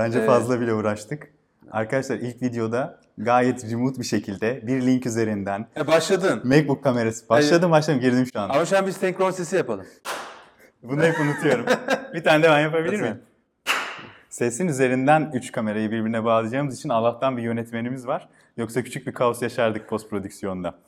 [0.00, 0.28] Bence Evet.
[0.28, 1.28] fazla bile uğraştık.
[1.70, 6.40] Arkadaşlar ilk videoda gayet remote bir şekilde bir link üzerinden E başladın.
[6.44, 7.28] MacBook kamerası.
[7.28, 8.48] Başladım başladım girdim şu an.
[8.48, 9.86] Ama şu an biz senkron sesi yapalım.
[10.82, 11.66] Bunu hep unutuyorum.
[12.14, 13.18] bir tane de ben yapabilir miyim?
[14.30, 18.28] Sesin üzerinden 3 kamerayı birbirine bağlayacağımız için Allah'tan bir yönetmenimiz var.
[18.56, 20.78] Yoksa küçük bir kaos yaşardık post prodüksiyonda.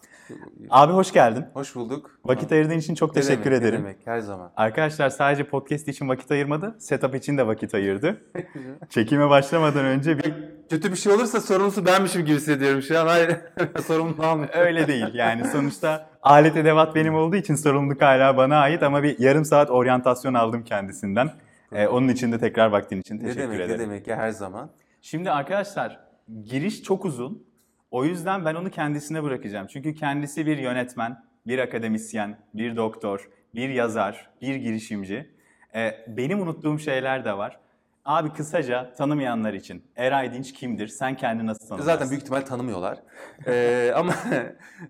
[0.70, 1.45] Abi hoş geldin.
[1.54, 2.18] Hoş bulduk.
[2.25, 3.80] Vakit ayırdığın için çok Ne teşekkür demek, ne ederim.
[3.84, 4.52] demek her zaman.
[4.57, 8.22] Arkadaşlar sadece podcast için vakit ayırmadı, setup için de vakit ayırdı.
[8.90, 10.35] Çekime başlamadan önce bir
[10.71, 13.07] Kötü bir şey olursa sorumlusu benmişim gibi hissediyorum şu an.
[13.07, 13.36] Hayır.
[13.86, 14.61] Sorumluluğu almıyorum.
[14.61, 15.14] öyle değil.
[15.14, 19.71] Yani sonuçta alet edevat benim olduğu için sorumluluk hala bana ait ama bir yarım saat
[19.71, 21.30] oryantasyon aldım kendisinden.
[21.72, 23.75] Ee, onun için de tekrar vaktin için Ne teşekkür demek ederim.
[23.75, 24.71] ne demek ya her zaman.
[25.02, 26.00] Şimdi arkadaşlar
[26.44, 27.46] giriş çok uzun.
[27.92, 29.66] O yüzden ben onu kendisine bırakacağım.
[29.66, 35.30] Çünkü kendisi bir yönetmen, bir akademisyen, bir doktor, bir yazar, bir girişimci.
[35.74, 37.60] Ee, benim unuttuğum şeyler de var.
[38.04, 40.88] Abi kısaca tanımayanlar için Eray Dinç kimdir?
[40.88, 41.92] Sen kendini nasıl tanımlarsın?
[41.92, 42.98] Zaten büyük ihtimal tanımıyorlar.
[43.46, 44.14] Ee, ama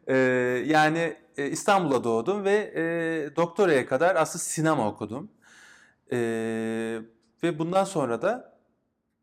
[0.06, 0.16] e,
[0.66, 5.30] yani e, İstanbul'da doğdum ve e, doktoraya kadar aslında sinema okudum.
[6.12, 6.18] E,
[7.42, 8.51] ve bundan sonra da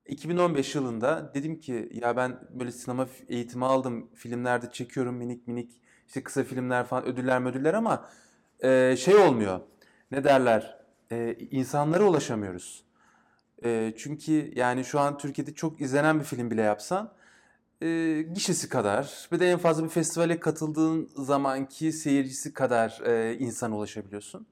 [0.09, 4.09] 2015 yılında dedim ki ya ben böyle sinema eğitimi aldım.
[4.15, 8.09] Filmlerde çekiyorum minik minik işte kısa filmler falan ödüller ödüller ama
[8.63, 9.59] e, şey olmuyor.
[10.11, 10.77] Ne derler?
[11.11, 12.83] E, insanlara ulaşamıyoruz.
[13.65, 17.13] E, çünkü yani şu an Türkiye'de çok izlenen bir film bile yapsan
[17.81, 23.77] e, gişesi kadar ve de en fazla bir festivale katıldığın zamanki seyircisi kadar e, insana
[23.77, 24.47] ulaşabiliyorsun.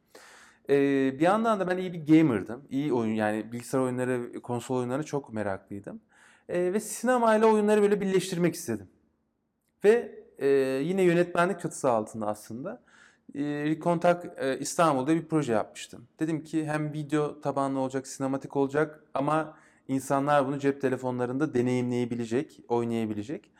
[0.69, 0.73] E,
[1.19, 2.61] bir yandan da ben iyi bir gamer'dım.
[2.69, 6.01] İyi oyun yani bilgisayar oyunları, konsol oyunlarına çok meraklıydım.
[6.49, 8.87] E, ve sinemayla oyunları böyle birleştirmek istedim.
[9.83, 10.47] Ve e,
[10.83, 12.81] yine yönetmenlik çatısı altında aslında
[13.35, 16.07] Recontact e, İstanbul'da bir proje yapmıştım.
[16.19, 23.51] Dedim ki hem video tabanlı olacak, sinematik olacak ama insanlar bunu cep telefonlarında deneyimleyebilecek, oynayabilecek.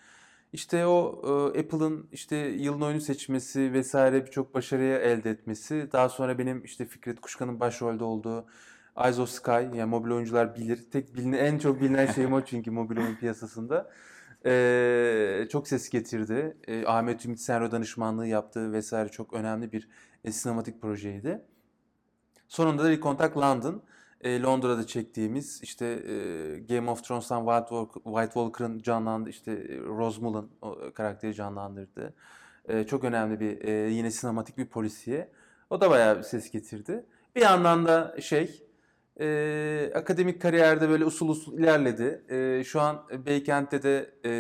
[0.54, 1.22] İşte o
[1.56, 5.90] e, Apple'ın işte yılın oyunu seçmesi vesaire birçok başarıya elde etmesi.
[5.92, 8.46] Daha sonra benim işte Fikret Kuşkan'ın başrolde olduğu
[9.06, 10.86] Eyes of Sky yani mobil oyuncular bilir.
[10.92, 13.92] Tek bilinen, en çok bilinen şeyim o çünkü mobil oyun piyasasında.
[14.46, 16.58] Ee, çok ses getirdi.
[16.68, 19.90] Ee, Ahmet Ümit Senro danışmanlığı yaptığı vesaire çok önemli bir
[20.24, 21.42] e, sinematik projeydi.
[22.48, 23.84] Sonunda da Recontact London.
[24.22, 29.52] E, Londra'da çektiğimiz işte e, Game of Thrones'tan White, Walk- White Walker'ın canlandı işte
[29.86, 32.14] Rose Mullen o karakteri canlandırdı.
[32.68, 35.32] E, çok önemli bir e, yine sinematik bir polisiye.
[35.70, 37.06] O da bayağı bir ses getirdi.
[37.36, 38.64] Bir yandan da şey
[39.20, 42.24] e, akademik kariyerde böyle usul usul ilerledi.
[42.30, 44.32] E, şu an Beykent'te de e,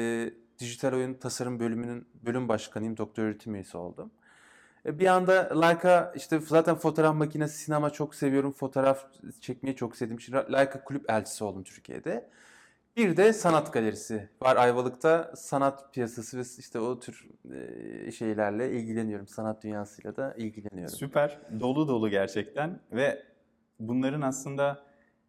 [0.60, 2.98] dijital oyun tasarım bölümünün bölüm başkanıyım.
[2.98, 4.12] Doktor öğretim üyesi oldum.
[4.88, 8.52] E, Bir anda Leica işte zaten fotoğraf makinesi sinema çok seviyorum.
[8.52, 9.06] Fotoğraf
[9.42, 12.30] çekmeyi çok sevdiğim için Leica kulüp elçisi oldum Türkiye'de.
[12.98, 15.32] Bir de sanat galerisi var Ayvalık'ta.
[15.36, 19.28] Sanat piyasası ve işte o tür e, şeylerle ilgileniyorum.
[19.28, 20.96] Sanat dünyasıyla da ilgileniyorum.
[20.96, 21.40] Süper.
[21.60, 23.24] Dolu dolu gerçekten ve
[23.80, 24.84] bunların aslında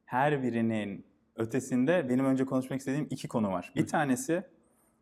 [0.05, 1.05] her birinin
[1.37, 3.73] ötesinde benim önce konuşmak istediğim iki konu var.
[3.77, 4.43] Bir tanesi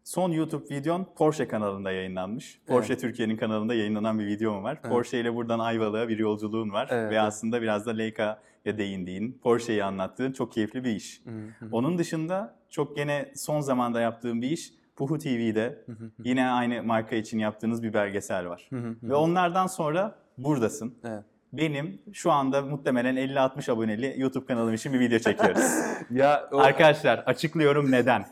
[0.07, 2.61] son YouTube videon Porsche kanalında yayınlanmış.
[2.67, 4.79] Porsche Türkiye'nin kanalında yayınlanan bir videom var.
[4.83, 4.93] Evet.
[4.93, 7.25] Porsche ile buradan Ayvalık'a bir yolculuğun var Evet, ve evet.
[7.25, 11.21] aslında biraz da Leica'ya değindiğin, Porsche'yi anlattığın çok keyifli bir iş.
[11.25, 11.31] Hı
[11.67, 11.69] hı.
[11.73, 16.11] Onun dışında çok gene son zamanda yaptığım bir iş Puhu TV'de hı hı.
[16.25, 18.67] yine aynı marka için yaptığınız bir belgesel var.
[18.71, 18.97] Hı hı hı.
[19.11, 20.95] Ve onlardan sonra buradasın.
[21.05, 21.25] Evet.
[21.53, 25.63] Benim şu anda muhtemelen 50-60 aboneli YouTube kanalım için bir video çekiyoruz.
[26.11, 28.27] Ya o- Arkadaşlar açıklıyorum neden.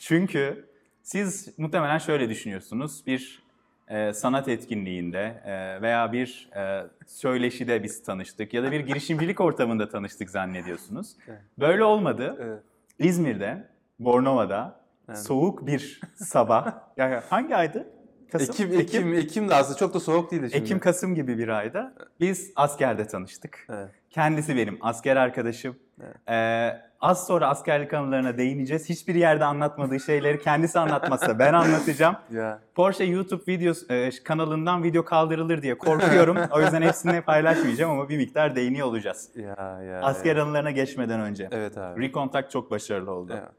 [0.00, 0.71] Çünkü
[1.12, 3.06] siz muhtemelen şöyle düşünüyorsunuz.
[3.06, 3.42] Bir
[3.88, 9.88] e, sanat etkinliğinde e, veya bir e, söyleşide biz tanıştık ya da bir girişimcilik ortamında
[9.88, 11.16] tanıştık zannediyorsunuz.
[11.28, 11.40] Evet.
[11.58, 12.36] Böyle olmadı.
[12.40, 12.62] Evet.
[12.98, 13.68] İzmir'de,
[13.98, 15.18] Bornova'da Evet.
[15.18, 16.74] soğuk bir sabah.
[16.96, 17.86] ya hangi aydı?
[18.32, 20.64] Kasım, Ekim, Ekim, Ekim de aslında çok da soğuk değildi şimdi.
[20.64, 23.66] Ekim Kasım gibi bir ayda biz askerde tanıştık.
[23.68, 23.88] Evet.
[24.10, 25.76] Kendisi benim asker arkadaşım.
[26.02, 26.16] Evet.
[26.28, 28.88] Ee, az sonra askerlik anılarına değineceğiz.
[28.88, 32.16] Hiçbir yerde anlatmadığı şeyleri kendisi anlatmazsa ben anlatacağım.
[32.32, 32.60] Ya.
[32.74, 36.36] Porsche YouTube video e, kanalından video kaldırılır diye korkuyorum.
[36.50, 39.30] o yüzden hepsini paylaşmayacağım ama bir miktar değiniyor olacağız.
[39.36, 40.00] Ya ya.
[40.02, 40.42] Asker ya.
[40.42, 41.48] anılarına geçmeden önce.
[41.52, 42.02] Evet abi.
[42.02, 43.32] Recontact çok başarılı oldu.
[43.36, 43.50] Evet.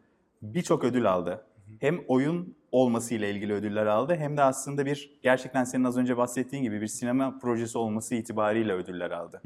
[0.41, 1.45] Birçok ödül aldı.
[1.79, 6.63] Hem oyun olmasıyla ilgili ödüller aldı hem de aslında bir gerçekten senin az önce bahsettiğin
[6.63, 9.41] gibi bir sinema projesi olması itibariyle ödüller aldı.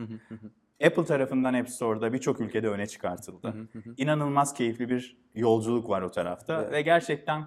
[0.86, 3.48] Apple tarafından App Store'da birçok ülkede öne çıkartıldı.
[3.48, 3.94] Hı hı hı.
[3.98, 6.72] İnanılmaz keyifli bir yolculuk var o tarafta Evet.
[6.72, 7.46] ve gerçekten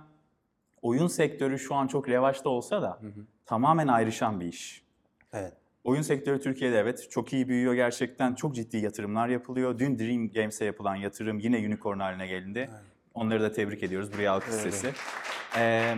[0.82, 3.27] oyun sektörü şu an çok revaçta olsa da Hı hı.
[3.47, 4.82] tamamen ayrışan bir iş.
[5.32, 5.53] Evet.
[5.85, 8.35] Oyun sektörü Türkiye'de evet çok iyi büyüyor gerçekten.
[8.35, 9.79] Çok ciddi yatırımlar yapılıyor.
[9.79, 12.71] Dün Dream Games'e yapılan yatırım yine unicorn haline geldi.
[13.15, 14.12] Onları da tebrik ediyoruz.
[14.12, 14.62] Buraya alkış Evet.
[14.75, 14.93] sesi.
[15.59, 15.94] Ee,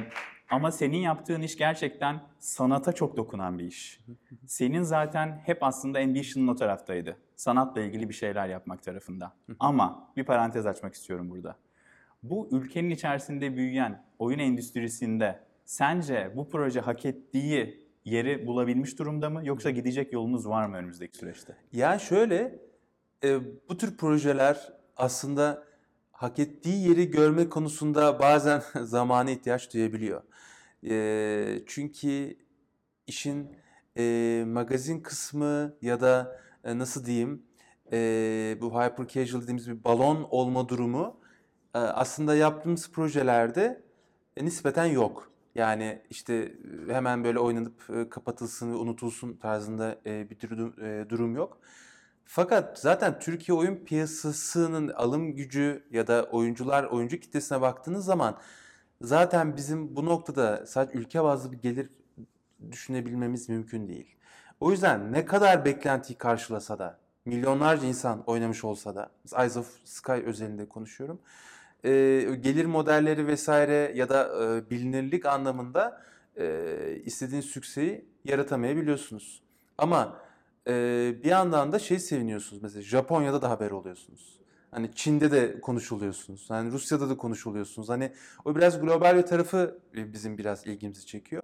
[0.53, 4.01] ama senin yaptığın iş gerçekten sanata çok dokunan bir iş.
[4.47, 7.17] Senin zaten hep aslında ambition'ın o taraftaydı.
[7.37, 9.33] Sanatla ilgili bir şeyler yapmak tarafında.
[9.59, 11.57] Ama bir parantez açmak istiyorum burada.
[12.23, 19.41] Bu ülkenin içerisinde büyüyen oyun endüstrisinde sence bu proje hak ettiği yeri bulabilmiş durumda mı?
[19.45, 21.57] Yoksa gidecek yolunuz var mı önümüzdeki süreçte?
[21.73, 22.59] Yani şöyle,
[23.25, 25.65] e, bu tür projeler aslında
[26.23, 30.23] hak ettiği yeri görme konusunda bazen zamana ihtiyaç duyabiliyor.
[30.89, 32.37] E, çünkü
[33.07, 33.57] işin
[33.99, 37.43] e, magazin kısmı ya da e, nasıl diyeyim,
[37.93, 37.99] e,
[38.61, 41.21] bu hyper casual dediğimiz bir balon olma durumu
[41.75, 43.83] e, aslında yaptığımız projelerde
[44.37, 45.33] e, nispeten yok.
[45.55, 46.53] Yani işte
[46.89, 50.37] hemen böyle oynanıp e, kapatılsın ve unutulsun tarzında e, bir
[50.83, 51.59] e, durum yok.
[52.25, 58.39] Fakat zaten Türkiye oyun piyasasının alım gücü ya da oyuncular, oyuncu kitlesine baktığınız zaman
[59.01, 61.89] zaten bizim bu noktada sadece ülke bazlı bir gelir
[62.71, 64.17] düşünebilmemiz mümkün değil.
[64.61, 70.13] O yüzden ne kadar beklentiyi karşılasa da, milyonlarca insan oynamış olsa da, Eyes of Sky
[70.13, 71.21] özelinde konuşuyorum,
[71.85, 71.91] e,
[72.41, 76.03] gelir modelleri vesaire ya da e, bilinirlik anlamında
[76.37, 79.43] e, istediğiniz sükseyi yaratamayabiliyorsunuz.
[79.79, 80.17] Ama
[80.69, 80.73] e,
[81.25, 84.39] bir yandan da şey seviniyorsunuz mesela Japonya'da da haber oluyorsunuz.
[84.71, 86.51] Hani Çin'de de konuşuluyorsunuz.
[86.51, 87.89] Hani Rusya'da da konuşuluyorsunuz.
[87.89, 88.13] Hani
[88.45, 91.43] o biraz global bir tarafı e, bizim biraz ilgimizi çekiyor.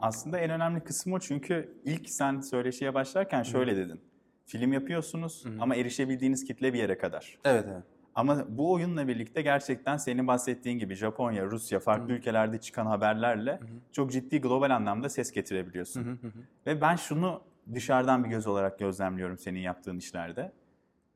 [0.00, 4.00] Aslında en önemli kısmı o çünkü ilk sen söyleşiye başlarken şöyle dedin.
[4.46, 5.52] Film yapıyorsunuz Hı hı.
[5.60, 7.38] ama erişebildiğiniz kitle bir yere kadar.
[7.44, 7.82] Evet evet.
[8.14, 12.12] Ama bu oyunla birlikte gerçekten senin bahsettiğin gibi Japonya, Rusya, farklı Hı.
[12.12, 13.66] ülkelerde çıkan haberlerle hı.
[13.92, 16.04] çok ciddi global anlamda ses getirebiliyorsun.
[16.04, 16.40] Hı hı hı hı.
[16.66, 17.42] Ve ben şunu
[17.74, 20.52] dışarıdan bir göz olarak gözlemliyorum senin yaptığın işlerde.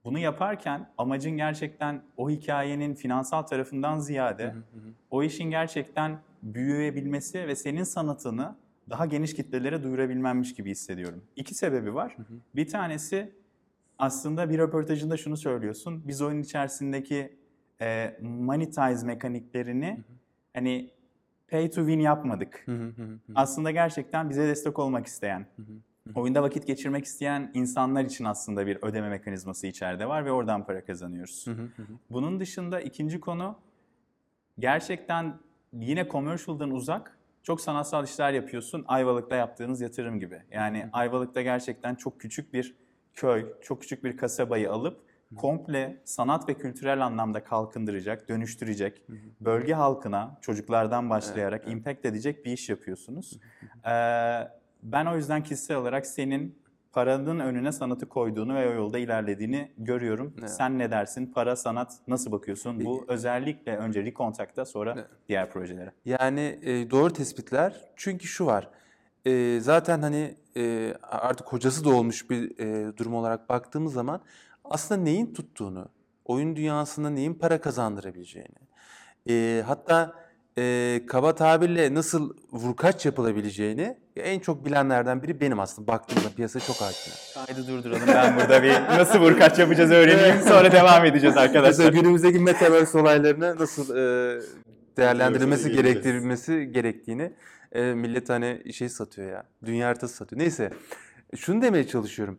[0.05, 4.93] Bunu yaparken amacın gerçekten o hikayenin finansal tarafından ziyade Hı hı hı.
[5.11, 8.55] o işin gerçekten büyüyebilmesi ve senin sanatını
[8.91, 11.25] daha geniş kitlelere duyurabilmenmiş gibi hissediyorum.
[11.37, 12.15] İki sebebi var.
[12.17, 12.37] Hı hı.
[12.55, 13.33] Bir tanesi
[13.99, 16.03] aslında bir röportajında şunu söylüyorsun.
[16.09, 17.37] Biz oyun içerisindeki
[17.81, 20.05] e, monetize mekaniklerini
[20.55, 20.91] hani
[21.51, 22.63] pay to win yapmadık.
[22.65, 23.19] Hı hı hı hı.
[23.35, 25.73] Aslında gerçekten bize destek olmak isteyen, Hı hı.
[26.15, 30.85] Oyunda vakit geçirmek isteyen insanlar için aslında bir ödeme mekanizması içeride var ve oradan para
[30.85, 31.47] kazanıyoruz.
[31.47, 31.93] Hı hı hı hı.
[32.11, 33.59] Bunun dışında ikinci konu
[34.59, 35.35] gerçekten
[35.73, 38.85] yine commercial'dan uzak çok sanatsal işler yapıyorsun.
[38.89, 40.43] Ayvalık'ta yaptığınız yatırım gibi.
[40.51, 42.75] Yani Ayvalık'ta gerçekten çok küçük bir
[43.15, 45.07] köy, çok küçük bir kasabayı alıp
[45.37, 49.03] komple sanat ve kültürel anlamda kalkındıracak, dönüştürecek,
[49.41, 53.41] bölge halkına çocuklardan başlayarak impact edecek bir iş yapıyorsunuz.
[53.87, 54.49] Ee,
[54.83, 56.59] ben o yüzden kişisel olarak senin
[56.93, 60.35] paranın önüne sanatı koyduğunu ve o yolda ilerlediğini görüyorum.
[60.39, 60.51] Evet.
[60.51, 61.27] Sen ne dersin?
[61.27, 62.85] Para, sanat nasıl bakıyorsun?
[62.85, 65.07] Bu özellikle önce Recontact'ta sonra Evet.
[65.29, 65.93] diğer projelere.
[66.05, 67.81] Yani e, doğru tespitler.
[67.97, 68.71] Çünkü şu var.
[69.27, 74.21] E, zaten hani e, artık hocası da olmuş bir e, durum olarak baktığımız zaman
[74.65, 75.89] aslında neyin tuttuğunu,
[76.25, 78.59] oyun dünyasında neyin para kazandırabileceğini,
[79.29, 80.15] e, hatta
[80.59, 85.89] e, kaba tabirle nasıl vurkaç yapılabileceğini en çok bilenlerden biri benim aslında.
[85.89, 87.19] Baktığımda piyasaya çok hakimim.
[87.35, 88.03] Kaydı durduralım.
[88.09, 90.43] Ben burada bir nasıl vurkaç yapacağız öğreneyim.
[90.43, 91.93] Sonra devam edeceğiz Mesela arkadaşlar.
[91.93, 94.41] günümüzdeki metaverse olaylarını nasıl e,
[94.97, 97.33] değerlendirilmesi gerektirilmesi gerektiğini
[97.73, 99.45] e, millet hani şey satıyor ya.
[99.65, 100.43] Dünya haritası satıyor.
[100.43, 100.71] Neyse.
[101.37, 102.39] Şunu demeye çalışıyorum.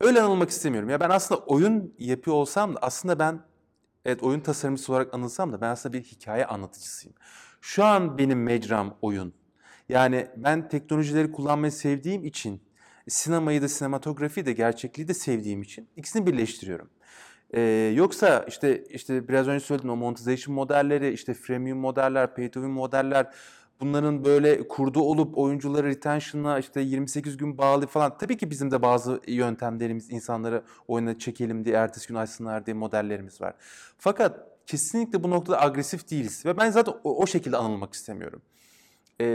[0.00, 0.90] Öyle anılmak istemiyorum.
[0.90, 3.40] Ya ben aslında oyun yapıyor olsam da aslında ben
[4.08, 7.16] evet oyun tasarımcısı olarak anılsam da ben aslında bir hikaye anlatıcısıyım.
[7.60, 9.34] Şu an benim mecram oyun.
[9.88, 12.60] Yani ben teknolojileri kullanmayı sevdiğim için
[13.08, 16.90] sinemayı da sinematografiyi de gerçekliği de sevdiğim için ikisini birleştiriyorum.
[17.54, 17.60] Ee,
[17.96, 22.70] yoksa işte işte biraz önce söyledim o monetization modelleri, işte freemium modeller, pay to win
[22.70, 23.34] modeller
[23.80, 28.18] bunların böyle kurdu olup oyuncuları retention'a işte 28 gün bağlı falan.
[28.18, 33.40] Tabii ki bizim de bazı yöntemlerimiz insanları oyuna çekelim diye ertesi gün açsınlar diye modellerimiz
[33.40, 33.54] var.
[33.98, 38.42] Fakat kesinlikle bu noktada agresif değiliz ve ben zaten o, o şekilde anılmak istemiyorum.
[39.20, 39.26] Ee,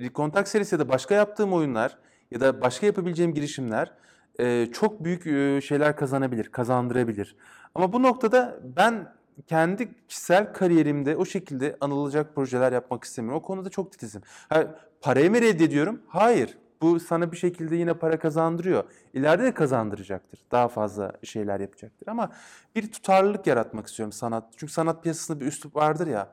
[0.00, 1.98] Recontact serisi ya da başka yaptığım oyunlar
[2.30, 3.92] ya da başka yapabileceğim girişimler
[4.40, 7.36] e, çok büyük e, şeyler kazanabilir, kazandırabilir.
[7.74, 9.13] Ama bu noktada ben
[9.46, 13.40] kendi kişisel kariyerimde o şekilde anılacak projeler yapmak istemiyorum.
[13.44, 14.22] O konuda çok titizim.
[14.48, 16.02] Ha, parayı mı reddediyorum?
[16.08, 16.58] Hayır.
[16.82, 18.84] Bu sana bir şekilde yine para kazandırıyor.
[19.14, 20.40] İleride de kazandıracaktır.
[20.52, 22.08] Daha fazla şeyler yapacaktır.
[22.08, 22.30] Ama
[22.74, 24.44] bir tutarlılık yaratmak istiyorum sanat.
[24.56, 26.28] Çünkü sanat piyasasında bir üslup vardır ya.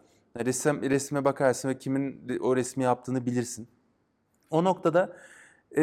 [0.45, 3.67] Resim, resme bakarsın ve kimin o resmi yaptığını bilirsin.
[4.49, 5.13] O noktada
[5.71, 5.81] e,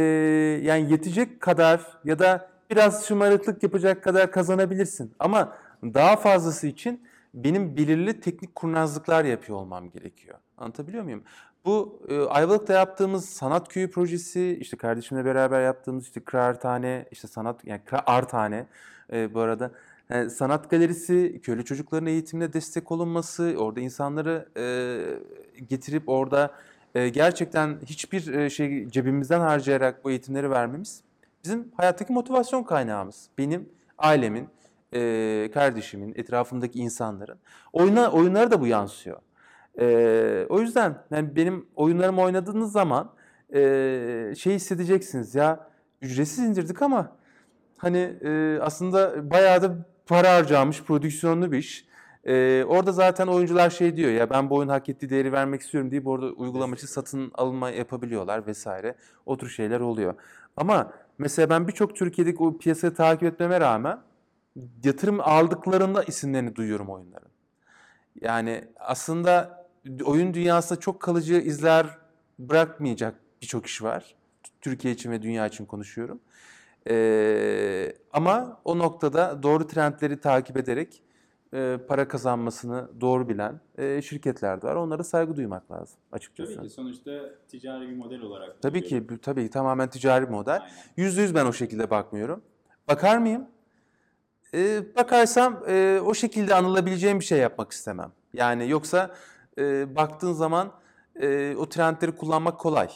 [0.63, 5.15] yani yetecek kadar ya da biraz şımarıklık yapacak kadar kazanabilirsin.
[5.19, 7.03] Ama daha fazlası için
[7.35, 10.39] benim belirli teknik kurnazlıklar yapıyor olmam gerekiyor.
[10.59, 11.23] Anlatabiliyor muyum?
[11.65, 17.65] Bu e, Ayvalık'ta yaptığımız sanat köyü projesi, işte kardeşimle beraber yaptığımız işte Kıraathane, işte sanat
[17.65, 18.67] yani Kıraathane
[19.13, 19.71] e, bu arada
[20.11, 26.51] e, sanat galerisi, köylü çocukların eğitimine destek olunması, orada insanları e, getirip orada
[26.95, 31.03] e, gerçekten hiçbir e, şey cebimizden harcayarak bu eğitimleri vermemiz
[31.45, 33.29] bizim hayattaki motivasyon kaynağımız.
[33.39, 33.69] Benim,
[33.99, 34.49] ailemin,
[34.95, 37.39] e, kardeşimin, etrafımdaki insanların.
[37.73, 39.19] Oyuna, oyunlara da bu yansıyor.
[39.81, 43.13] E, o yüzden yani benim oyunlarımı oynadığınız zaman
[43.55, 43.61] e,
[44.39, 45.69] şey hissedeceksiniz ya
[46.03, 47.17] ücretsiz indirdik ama
[47.77, 51.89] hani e, aslında bayağı da para harcamış prodüksiyonlu bir iş.
[52.25, 55.91] E, orada zaten oyuncular şey diyor ya ben bu oyun hak ettiği değeri vermek istiyorum
[55.91, 58.95] deyip orada uygulamacı satın alma yapabiliyorlar vesaire.
[59.27, 60.15] O tür şeyler oluyor.
[60.57, 63.99] Ama mesela ben birçok Türkiye'deki o piyasayı takip etmeme rağmen
[64.85, 67.29] yatırım aldıklarında isimlerini duyuyorum oyunların.
[68.21, 69.65] Yani aslında
[70.05, 71.87] oyun dünyasında çok kalıcı izler
[72.39, 74.15] bırakmayacak birçok iş var.
[74.61, 76.21] Türkiye için ve dünya için konuşuyorum.
[76.91, 81.03] Ee, ama o noktada doğru trendleri takip ederek
[81.55, 84.75] e, para kazanmasını doğru bilen e, şirketler de var.
[84.75, 86.55] Onlara saygı duymak lazım açıkçası.
[86.57, 87.11] Tabii ki sonuçta
[87.49, 88.63] ticari bir model olarak.
[88.63, 90.61] Tabii ki, tabii ki tamamen ticari bir model.
[90.97, 92.43] Yüzde yüz ben o şekilde bakmıyorum.
[92.89, 93.47] Bakar mıyım?
[94.55, 98.13] Ee, bakarsam e, o şekilde anılabileceğim bir şey yapmak istemem.
[98.35, 99.15] Yani yoksa
[99.59, 100.73] e, baktığın zaman
[101.21, 102.89] e, o trendleri kullanmak kolay.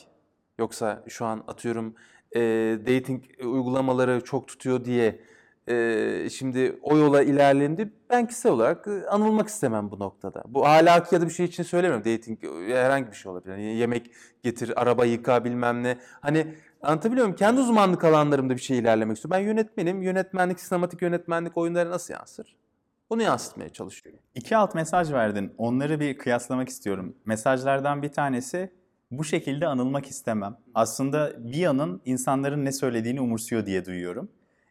[0.58, 1.94] Yoksa şu an atıyorum
[2.36, 2.40] e,
[2.86, 5.20] dating uygulamaları çok tutuyor diye
[5.68, 7.92] e, şimdi o yola ilerlendi.
[8.10, 10.42] Ben kişisel olarak e, anılmak istemem bu noktada.
[10.46, 12.04] Bu ahlaki ya da bir şey için söylemiyorum.
[12.12, 13.52] Dating e, herhangi bir şey olabilir.
[13.52, 14.10] Yani yemek
[14.42, 15.98] getir, araba yıka bilmem ne.
[16.20, 16.46] Hani
[16.82, 17.36] anlatabiliyor muyum?
[17.36, 19.40] Kendi uzmanlık alanlarımda bir şey ilerlemek istiyorum.
[19.40, 20.02] Ben yönetmenim.
[20.02, 22.56] Yönetmenlik, sinematik yönetmenlik oyunlara nasıl yansır?
[23.10, 24.20] Onu yansıtmaya çalışıyorum.
[24.34, 25.54] İki alt mesaj verdin.
[25.58, 27.16] Onları bir kıyaslamak istiyorum.
[27.24, 28.72] Mesajlardan bir tanesi
[29.10, 30.56] bu şekilde anılmak istemem.
[30.74, 34.28] Aslında bir yanın insanların ne söylediğini umursuyor diye duyuyorum.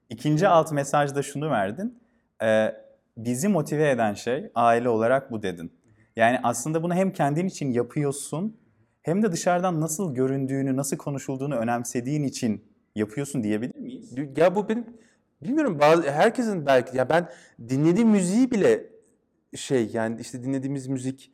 [0.10, 2.00] İkinci alt mesajda şunu verdin.
[2.44, 2.76] Ee,
[3.18, 5.72] bizi motive eden şey aile olarak bu dedin.
[6.16, 8.58] Yani aslında bunu hem kendin için yapıyorsun
[9.02, 12.64] hem de dışarıdan nasıl göründüğünü, nasıl konuşulduğunu önemsediğin için
[12.96, 14.14] yapıyorsun diyebilir miyiz?
[14.38, 14.86] Ya bu benim
[15.42, 17.30] bilmiyorum bazı herkesin belki ya ben
[17.70, 18.86] dinlediğim müziği bile
[19.56, 21.32] şey yani işte dinlediğimiz müzik,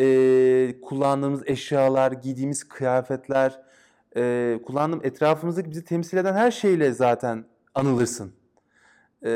[0.00, 3.62] e, kullandığımız eşyalar, giydiğimiz kıyafetler,
[4.16, 8.32] e, kullandığım etrafımızdaki bizi temsil eden her şeyle zaten anılırsın.
[9.22, 9.30] E,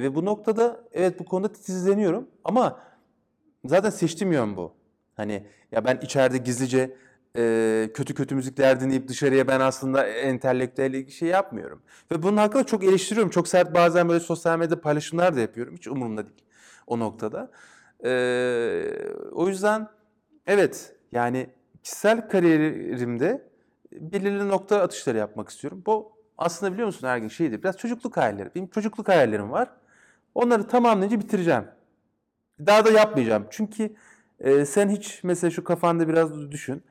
[0.00, 2.80] ve bu noktada evet bu konuda titizleniyorum ama
[3.64, 4.72] zaten seçtiğim yön bu.
[5.14, 6.96] Hani ya ben içeride gizlice
[7.36, 11.82] e, kötü kötü müzikler dinleyip dışarıya ben aslında entelektüel şey yapmıyorum.
[12.12, 13.30] Ve bunun hakkında çok eleştiriyorum.
[13.30, 15.74] Çok sert bazen böyle sosyal medyada paylaşımlar da yapıyorum.
[15.76, 16.44] Hiç umurumda değil
[16.86, 17.50] o noktada.
[18.04, 18.12] E,
[19.32, 19.88] o yüzden
[20.46, 21.50] evet yani
[21.82, 23.50] kişisel kariyerimde
[23.92, 25.82] belirli nokta atışları yapmak istiyorum.
[25.86, 28.50] Bu aslında biliyor musun Ergin şeydir biraz çocukluk hayalleri.
[28.54, 29.70] Benim çocukluk hayallerim var.
[30.34, 31.64] Onları tamamlayınca bitireceğim.
[32.66, 33.46] Daha da yapmayacağım.
[33.50, 33.94] Çünkü
[34.40, 36.82] e, sen hiç mesela şu kafanda biraz düşün.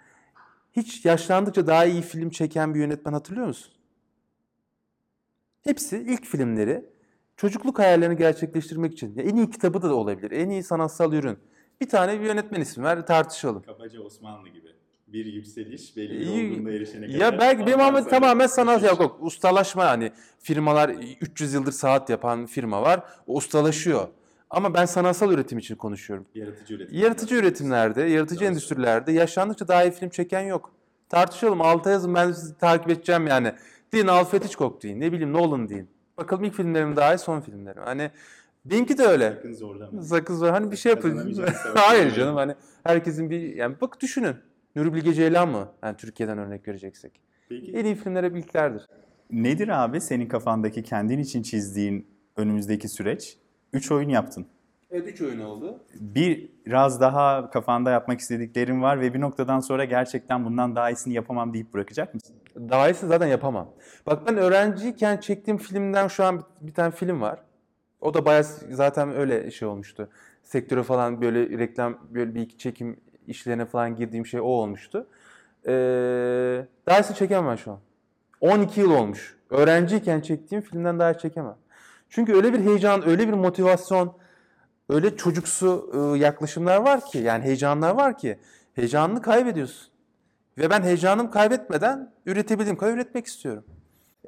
[0.74, 3.74] Hiç yaşlandıkça daha iyi film çeken bir yönetmen hatırlıyor musun?
[5.64, 6.86] Hepsi ilk filmleri
[7.38, 9.16] çocukluk hayallerini gerçekleştirmek için.
[9.16, 10.32] Ya en iyi kitabı da olabilir.
[10.32, 11.38] En iyi sanatsal ürün.
[11.82, 13.62] Bir tane bir yönetmen ismi ver tartışalım.
[13.62, 14.70] Kabaca Osmanlı gibi.
[15.08, 19.18] Bir yükseliş belli bir olgunluğa erişene Ya belki benim ama tamamen sanat yok, yok.
[19.22, 20.90] Ustalaşma hani firmalar
[21.22, 23.04] 300 yıldır saat yapan firma var.
[23.28, 24.08] O ustalaşıyor.
[24.50, 26.26] Ama ben sanatsal üretim için konuşuyorum.
[26.36, 26.98] Yaratıcı üretim.
[27.00, 28.48] Yaratıcı üretimlerde, yaratıcı Doğru.
[28.50, 30.74] endüstrilerde yaşlandıkça daha iyi film çeken yok.
[31.10, 31.62] Tartışalım.
[31.62, 33.54] Alta yazın ben sizi takip edeceğim yani.
[33.94, 35.00] Deyin Alfred Hitchcock deyin.
[35.00, 35.90] Ne bileyim Nolan deyin.
[36.18, 37.82] Bakalım ilk filmlerim daha iyi son filmlerim.
[37.86, 38.12] Hani
[38.66, 39.34] benimki de öyle.
[39.36, 40.02] Sakın zorlama.
[40.02, 40.52] Sakız var.
[40.52, 41.44] Hani bir şey yapın.
[41.76, 44.36] Hayır canım hani herkesin bir yani bak düşünün.
[44.76, 45.68] Nuri Bilge Ceylan mı?
[45.84, 47.20] Yani Türkiye'den örnek vereceksek.
[47.50, 48.86] Peki En iyi filmler hep ilklerdir.
[49.32, 53.38] nedir abi senin kafandaki kendin için çizdiğin önümüzdeki süreç?
[53.74, 54.46] Üç oyun yaptın.
[54.92, 55.80] Evet 3 oyun oldu.
[56.66, 61.54] Biraz daha kafanda yapmak istediklerin var ve bir noktadan sonra gerçekten bundan daha iyisini yapamam
[61.54, 62.36] deyip bırakacak mısın?
[62.56, 63.70] Daha iyisini zaten yapamam.
[64.08, 67.40] Bak ben öğrenciyken çektiğim filmden şu an bir, bir tane film var.
[68.02, 70.10] O da bayağı zaten öyle şey olmuştu.
[70.44, 75.08] Sektöre falan böyle reklam böyle bir iki çekim işlerine falan girdiğim şey o olmuştu.
[75.68, 75.72] Ee,
[76.88, 77.80] daha iyisini çekemem ben şu an.
[78.42, 79.38] 12 yıl olmuş.
[79.50, 81.56] Öğrenciyken çektiğim filmden daha iyi çekemem.
[82.10, 84.18] Çünkü öyle bir heyecan, öyle bir motivasyon,
[84.90, 88.40] öyle çocuksu e, yaklaşımlar var ki, yani heyecanlar var ki,
[88.74, 89.88] heyecanını kaybediyorsun.
[90.58, 93.66] Ve ben heyecanımı kaybetmeden üretebildiğim kadar üretmek istiyorum.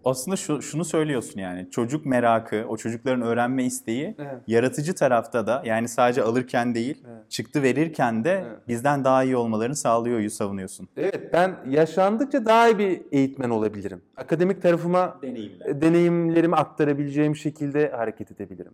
[0.06, 4.42] Aslında şu, şunu söylüyorsun yani çocuk merakı, o çocukların öğrenme isteği Evet.
[4.48, 7.32] yaratıcı tarafta da yani sadece alırken değil Evet.
[7.32, 8.68] çıktı verirken de Evet.
[8.68, 10.88] bizden daha iyi olmalarını sağlıyor savunuyorsun.
[10.98, 14.02] Evet ben yaşlandıkça daha iyi bir eğitmen olabilirim.
[14.18, 15.66] Akademik tarafıma Deneyimler.
[15.66, 18.74] e, deneyimlerimi aktarabileceğim şekilde hareket edebilirim.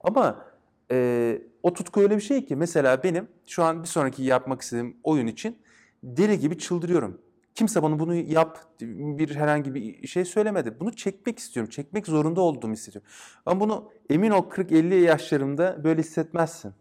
[0.00, 0.44] Ama
[0.90, 4.96] e, o tutku öyle bir şey ki mesela benim şu an bir sonraki yapmak istediğim
[5.04, 5.58] oyun için
[6.02, 7.20] deli gibi çıldırıyorum.
[7.58, 10.80] Kimse bana bunu yap bir herhangi bir şey söylemedi.
[10.80, 11.70] Bunu çekmek istiyorum.
[11.70, 13.10] Çekmek zorunda olduğumu hissediyorum.
[13.46, 16.74] Ama bunu emin ol 40-50 yaşlarımda böyle hissetmezsin.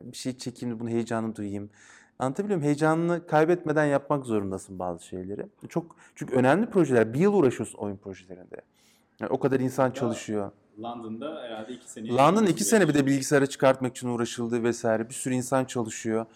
[0.00, 1.70] Yani bir şey çekeyim, bunu heyecanı duyayım.
[2.18, 2.66] Anlatabiliyor muyum?
[2.66, 5.46] Heyecanını kaybetmeden yapmak zorundasın bazı şeyleri.
[5.68, 7.14] Çok çünkü önemli projeler.
[7.14, 8.56] Bir yıl uğraşıyorsun oyun projelerinde.
[9.20, 10.50] Yani o kadar insan çalışıyor.
[10.82, 12.08] London'da herhalde iki sene.
[12.08, 15.08] London iki sene bir de bilgisayara çıkartmak için uğraşıldı vesaire.
[15.08, 16.26] Bir sürü insan çalışıyor.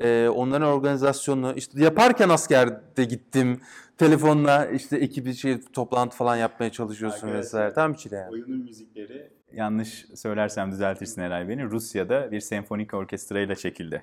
[0.00, 3.60] Ee, onların organizasyonu işte yaparken askerde gittim.
[3.98, 7.74] Telefonla işte ekibi şey toplantı falan yapmaya çalışıyorsun Arkadaşlar, vesaire.
[7.74, 8.30] Tam çile yani.
[8.30, 11.64] Oyunun müzikleri yanlış söylersem düzeltirsin Eray beni.
[11.64, 14.02] Rusya'da bir senfonik orkestrayla çekildi.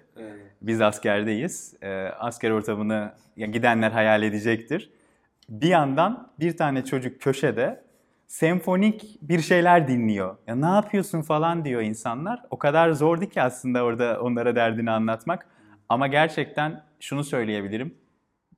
[0.62, 1.74] Biz askerdeyiz.
[1.82, 4.90] Ee, asker ortamını ya gidenler hayal edecektir.
[5.50, 7.84] Bir yandan bir tane çocuk köşede
[8.28, 10.38] senfonik bir şeyler dinliyor.
[10.48, 12.44] Ya ne yapıyorsun falan diyor insanlar.
[12.50, 15.48] O kadar zordu ki aslında orada onlara derdini anlatmak.
[15.92, 17.96] Ama gerçekten şunu söyleyebilirim.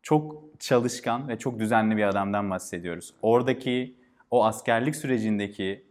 [0.01, 3.13] Çok çalışkan ve çok düzenli bir adamdan bahsediyoruz.
[3.21, 3.95] Oradaki
[4.31, 5.85] o askerlik sürecindeki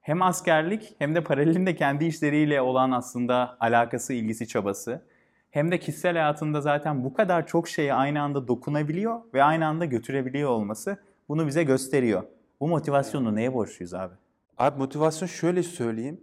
[0.00, 5.02] hem askerlik hem de paralelinde kendi işleriyle olan aslında alakası, ilgisi, çabası
[5.50, 9.84] hem de kişisel hayatında zaten bu kadar çok şeye aynı anda dokunabiliyor ve aynı anda
[9.84, 10.96] götürebiliyor olması
[11.28, 12.22] bunu bize gösteriyor.
[12.60, 14.14] Bu motivasyonu neye borçluyuz abi?
[14.58, 16.20] Abi motivasyon şöyle söyleyeyim.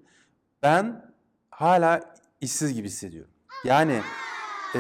[0.64, 1.06] Ben
[1.50, 2.02] hala
[2.42, 3.32] işsiz gibi hissediyorum.
[3.64, 4.02] Yani
[4.76, 4.80] e,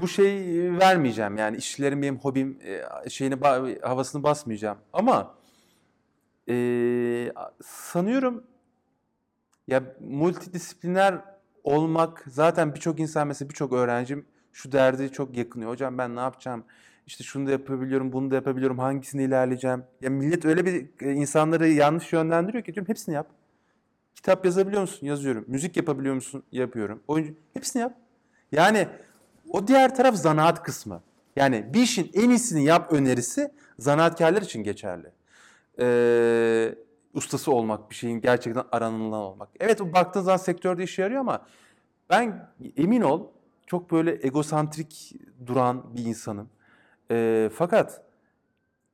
[0.00, 0.34] bu şey
[0.78, 1.36] vermeyeceğim.
[1.36, 2.58] Yani işçilerin benim hobim
[3.04, 3.34] e, şeyini
[3.82, 4.78] havasını basmayacağım.
[4.92, 5.34] Ama
[6.48, 8.44] e, sanıyorum
[9.68, 11.14] ya multidisipliner
[11.64, 15.70] olmak zaten birçok insan mesela birçok öğrencim şu derdi çok yakınıyor.
[15.70, 16.64] Hocam ben ne yapacağım?
[17.06, 18.78] İşte şunu da yapabiliyorum, bunu da yapabiliyorum.
[18.78, 19.84] Hangisini ilerleyeceğim?
[20.00, 23.26] Ya millet öyle bir e, insanları yanlış yönlendiriyor ki diyorum hepsini yap.
[24.14, 25.06] Kitap yazabiliyor musun?
[25.06, 25.44] Yazıyorum.
[25.48, 26.42] Müzik yapabiliyor musun?
[26.52, 27.02] Yapıyorum.
[27.08, 27.94] Oyuncu hepsini yap.
[28.52, 28.88] Yani
[29.52, 31.02] o diğer taraf zanaat kısmı.
[31.36, 35.12] Yani bir işin en iyisini yap önerisi zanaatkarlar için geçerli.
[35.80, 36.74] Ee,
[37.14, 39.48] ustası olmak, bir şeyin gerçekten aranılan olmak.
[39.60, 41.46] Evet o baktığın zaman sektörde işe yarıyor ama
[42.10, 43.26] ben emin ol
[43.66, 46.48] çok böyle egosantrik duran bir insanım.
[47.10, 48.02] Ee, fakat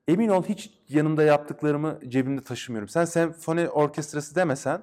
[0.09, 2.88] emin ol hiç yanımda yaptıklarımı cebimde taşımıyorum.
[2.88, 4.83] Sen senfoni orkestrası demesen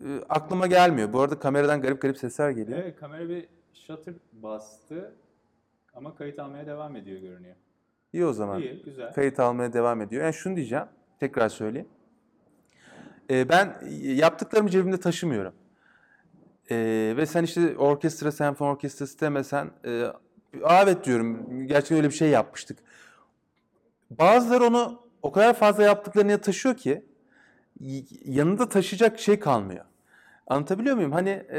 [0.00, 1.12] e, aklıma gelmiyor.
[1.12, 2.78] Bu arada kameradan garip garip sesler geliyor.
[2.78, 3.48] Evet kamera bir
[3.86, 5.14] shutter bastı
[5.94, 7.56] ama kayıt almaya devam ediyor görünüyor.
[8.12, 8.60] İyi o zaman.
[8.62, 9.12] İyi, güzel.
[9.12, 10.22] Kayıt almaya devam ediyor.
[10.24, 10.84] Yani şunu diyeceğim.
[11.20, 11.88] Tekrar söyleyeyim.
[13.30, 15.52] Ee, ben yaptıklarımı cebimde taşımıyorum.
[16.70, 20.02] Ee, ve sen işte orkestra, senfoni orkestrası demesen e,
[20.64, 21.46] "Aa, evet diyorum.
[21.66, 22.78] Gerçekten öyle bir şey yapmıştık.
[24.10, 27.04] Bazıları onu o kadar fazla yaptıklarını taşıyor ki
[28.24, 29.84] yanında taşıyacak şey kalmıyor.
[30.50, 31.12] Anlatabiliyor muyum?
[31.12, 31.58] Hani e,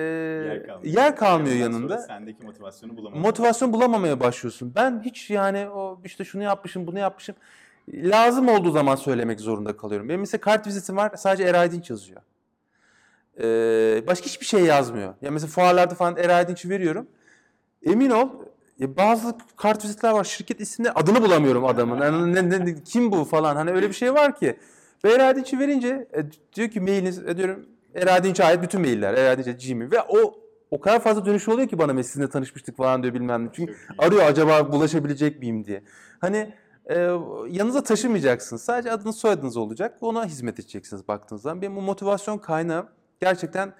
[0.83, 1.97] yer kalmıyor, Ondan yanında.
[1.97, 3.21] sonra sendeki motivasyonu bulamadın.
[3.21, 4.73] Motivasyon bulamamaya başlıyorsun.
[4.75, 7.35] Ben hiç yani o işte şunu yapmışım, bunu yapmışım.
[7.93, 10.09] Lazım olduğu zaman söylemek zorunda kalıyorum.
[10.09, 12.21] Benim mesela kart vizitim var, sadece Eray Dinç yazıyor.
[13.41, 15.13] Ee, başka hiçbir şey yazmıyor.
[15.21, 17.07] Ya mesela fuarlarda falan Eray Dinç'i veriyorum.
[17.85, 18.29] Emin ol,
[18.79, 22.01] ya bazı kart vizitler var, şirket ismini, adını bulamıyorum adamın.
[22.01, 24.57] Yani ne, ne- ne- kim bu falan, hani öyle bir şey var ki.
[25.05, 26.23] Ve Eray Dinç'i verince e,
[26.55, 29.91] diyor ki mailiniz, e, diyorum Eray Dinç'e ait bütün mailler, Eray Dinç'e Gmail.
[29.91, 33.49] Ve o o kadar fazla dönüş oluyor ki bana sizinle tanışmıştık falan diyor bilmem ne.
[33.53, 35.83] Çünkü arıyor acaba bulaşabilecek miyim diye.
[36.19, 36.53] Hani
[36.85, 36.95] e,
[37.49, 38.61] yanınıza taşımayacaksınız.
[38.61, 39.97] Sadece adınız soyadınız olacak.
[40.01, 41.61] Ona hizmet edeceksiniz baktığınız zaman.
[41.61, 42.87] Benim bu motivasyon kaynağı
[43.21, 43.73] gerçekten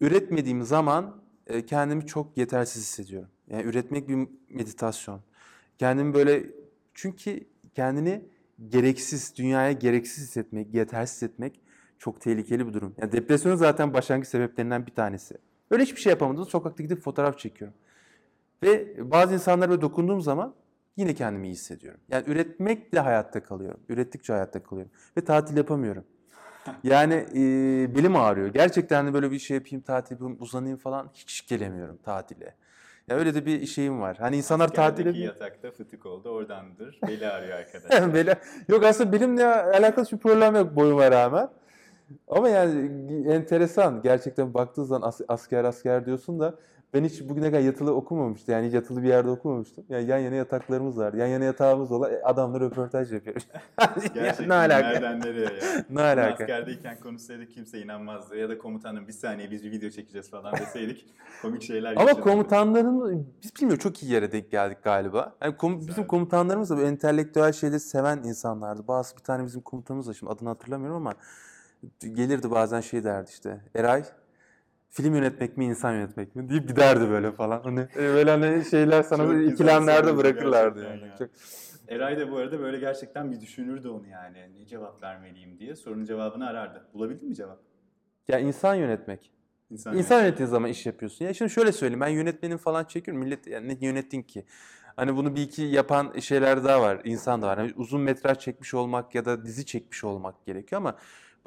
[0.00, 3.28] üretmediğim zaman e, kendimi çok yetersiz hissediyorum.
[3.50, 5.20] Yani üretmek bir meditasyon.
[5.78, 6.46] Kendimi böyle
[6.94, 7.40] çünkü
[7.74, 8.24] kendini
[8.68, 11.60] gereksiz, dünyaya gereksiz hissetmek, yetersiz hissetmek
[11.98, 12.94] çok tehlikeli bir durum.
[12.98, 15.34] Yani depresyonun zaten başlangıç sebeplerinden bir tanesi.
[15.70, 16.46] Öyle hiçbir şey yapamadım.
[16.46, 17.76] Sokakta gidip fotoğraf çekiyorum.
[18.62, 20.54] Ve bazı insanlara böyle dokunduğum zaman
[20.96, 22.00] yine kendimi iyi hissediyorum.
[22.08, 23.80] Yani üretmekle hayatta kalıyorum.
[23.88, 24.92] Ürettikçe hayatta kalıyorum.
[25.16, 26.04] Ve tatil yapamıyorum.
[26.84, 27.40] Yani e,
[27.94, 28.48] belim ağrıyor.
[28.48, 32.54] Gerçekten de böyle bir şey yapayım, tatil yapayım, uzanayım falan hiç gelemiyorum tatile.
[33.08, 34.16] Ya öyle de bir şeyim var.
[34.16, 35.08] Hani insanlar tatile...
[35.08, 36.98] Askerdeki yatakta fıtık oldu oradandır.
[37.08, 38.14] Beli ağrıyor arkadaşlar.
[38.14, 41.48] Böyle, yok aslında benimle alakalı hiçbir problem yok boyuma rağmen.
[42.28, 42.90] Ama yani
[43.28, 44.02] enteresan.
[44.02, 46.54] Gerçekten baktığın zaman as- asker asker diyorsun da
[46.94, 48.54] Ben hiç bugüne kadar yatılı okumamıştım.
[48.54, 49.84] Yani yatılı bir yerde okumamıştım.
[49.88, 51.16] Yani yan yana yataklarımız vardı.
[51.16, 53.46] Yan yana yatağımız olan e, adamla röportaj yapıyoruz.
[53.78, 54.88] Ya Gerçekten ne alaka?
[54.88, 55.50] nereden nereye ya?
[55.90, 56.32] Ne alaka?
[56.44, 58.36] Askerdeyken konuşsaydık kimse inanmazdı.
[58.36, 61.06] Ya da komutanım bir saniye biz bir video çekeceğiz falan deseydik
[61.42, 65.32] komik şeyler Ama komutanların biz bilmiyorum çok iyi yere denk geldik galiba.
[65.42, 68.88] Yani kom- bizim komutanlarımız da böyle entelektüel şeyleri seven insanlardı.
[68.88, 71.14] Bazı bir tane bizim komutanımız da şimdi adını hatırlamıyorum ama
[72.00, 73.60] gelirdi bazen şey derdi işte.
[73.74, 74.04] Eray
[74.90, 77.62] film yönetmek mi insan yönetmek mi deyip giderdi böyle falan.
[77.62, 81.10] Hani e, böyle hani şeyler sana Çok güzel ikilemlerde söyledi bırakırlardı gerçekten yani.
[81.10, 81.16] ya.
[81.18, 81.30] Çok-
[81.88, 84.38] Eray da bu arada böyle gerçekten bir düşünürdü onu yani.
[84.58, 86.86] Ne cevap vermeliyim diye sorunun cevabını arardı.
[86.94, 87.58] Bulabildin mi cevap?
[88.28, 89.32] Ya insan yönetmek.
[89.70, 91.24] İnsan, İnsan yönettiğin zaman iş yapıyorsun.
[91.24, 93.22] Ya şimdi şöyle söyleyeyim ben yönetmenin falan çekiyorum.
[93.22, 94.44] Millet yani ne yönettin ki?
[94.96, 97.00] Hani bunu bir iki yapan şeyler daha var.
[97.04, 97.58] insan da var.
[97.58, 100.96] Hani uzun metraj çekmiş olmak ya da dizi çekmiş olmak gerekiyor ama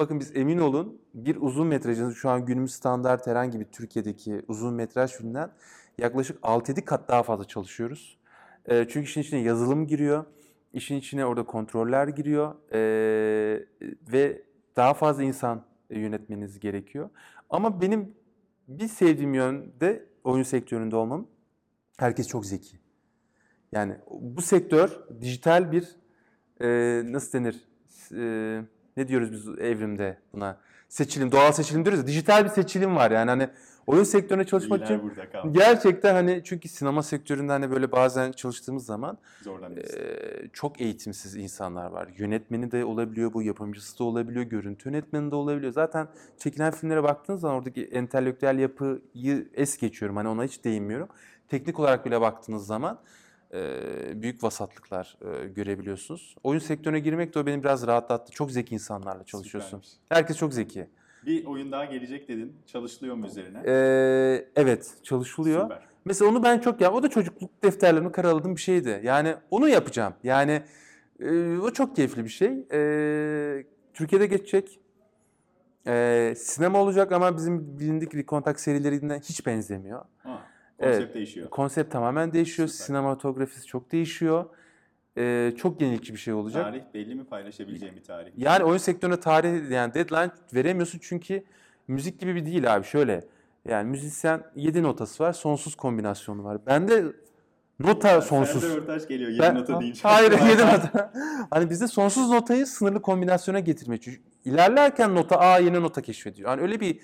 [0.02, 4.74] bakın biz emin olun bir uzun metrajın şu an günümüz standart herhangi bir Türkiye'deki uzun
[4.74, 5.52] metraj filmden
[5.98, 8.18] yaklaşık 6-7 kat daha fazla çalışıyoruz.
[8.66, 10.26] Ee, çünkü işin içine yazılım giriyor.
[10.74, 12.56] işin içine orada kontroller giriyor.
[12.74, 13.66] Ee,
[14.12, 14.44] ve
[14.76, 17.10] daha fazla insan yönetmeniz gerekiyor.
[17.50, 18.16] Ama benim
[18.68, 21.28] bir sevdiğim yön de oyun sektöründe olmam.
[21.98, 22.78] Herkes çok zeki.
[23.72, 25.96] Yani bu sektör dijital bir
[26.62, 27.68] e, nasıl denir?
[28.16, 28.62] E,
[28.98, 30.58] ne diyoruz biz evrimde buna?
[30.90, 32.08] Seçilim, doğal seçilim diyoruz ya.
[32.08, 33.50] Dijital bir seçilim var yani hani
[33.88, 39.18] oyun sektörüne çalışmak İyiler için gerçekten hani çünkü sinema sektöründe hani böyle bazen çalıştığımız zaman
[39.78, 42.08] ee, çok eğitimsiz insanlar var.
[42.18, 45.74] Yönetmeni de olabiliyor bu, yapımcısı da olabiliyor, görüntü yönetmeni de olabiliyor.
[45.74, 50.18] Zaten çekilen filmlere baktığınız zaman oradaki entelektüel yapıyı es geçiyorum.
[50.18, 51.08] Hani ona hiç değinmiyorum.
[51.48, 53.00] Teknik olarak bile baktığınız zaman e,
[54.16, 55.18] büyük vasatlıklar
[55.56, 56.36] görebiliyorsunuz.
[56.44, 58.32] Oyun sektörüne girmek de o beni biraz rahatlattı.
[58.32, 59.80] Çok zeki insanlarla çalışıyorsun.
[59.80, 59.90] Süpermiş.
[60.10, 60.88] Herkes çok zeki.
[61.26, 62.56] Bir oyun daha gelecek dedin.
[62.66, 63.64] Çalışılıyor mu üzerine?
[63.66, 65.62] Ee, evet, çalışılıyor.
[65.62, 65.82] Süper.
[66.06, 69.02] Mesela onu ben çok ya o da çocukluk defterlerimi karaladığım bir şeydi.
[69.04, 70.14] Yani onu yapacağım.
[70.24, 70.62] Yani
[71.20, 72.66] e, o çok keyifli bir şey.
[72.72, 74.80] E, Türkiye'de geçecek.
[75.88, 80.06] E, sinema olacak ama bizim bilindik bir kontak serilerinden hiç benzemiyor.
[80.18, 80.42] Ha,
[80.82, 81.16] konsept Evet.
[81.16, 81.50] değişiyor.
[81.50, 82.68] Konsept tamamen değişiyor.
[82.68, 82.86] Süper.
[82.86, 84.46] Sinematografisi çok değişiyor.
[85.18, 86.64] E, çok yenilikçi bir şey olacak.
[86.64, 88.32] Tarih belli mi paylaşabileceğim bir tarih?
[88.38, 91.44] Yani oyun sektörüne tarih yani deadline veremiyorsun çünkü
[91.88, 93.24] müzik gibi bir değil abi şöyle.
[93.66, 96.66] Yani müzisyen 7 notası var, sonsuz kombinasyonu var.
[96.66, 97.04] Bende
[97.80, 98.62] nota sonsuz.
[98.62, 100.00] Sende röportaj geliyor 7 Ben- nota deyince.
[100.04, 101.14] Hayır 7 nota.
[101.52, 104.02] Hani bizde sonsuz notayı sınırlı kombinasyona getirmek.
[104.02, 106.50] Çünkü ilerlerken nota A yeni nota keşfediyor.
[106.50, 107.00] Yani öyle bir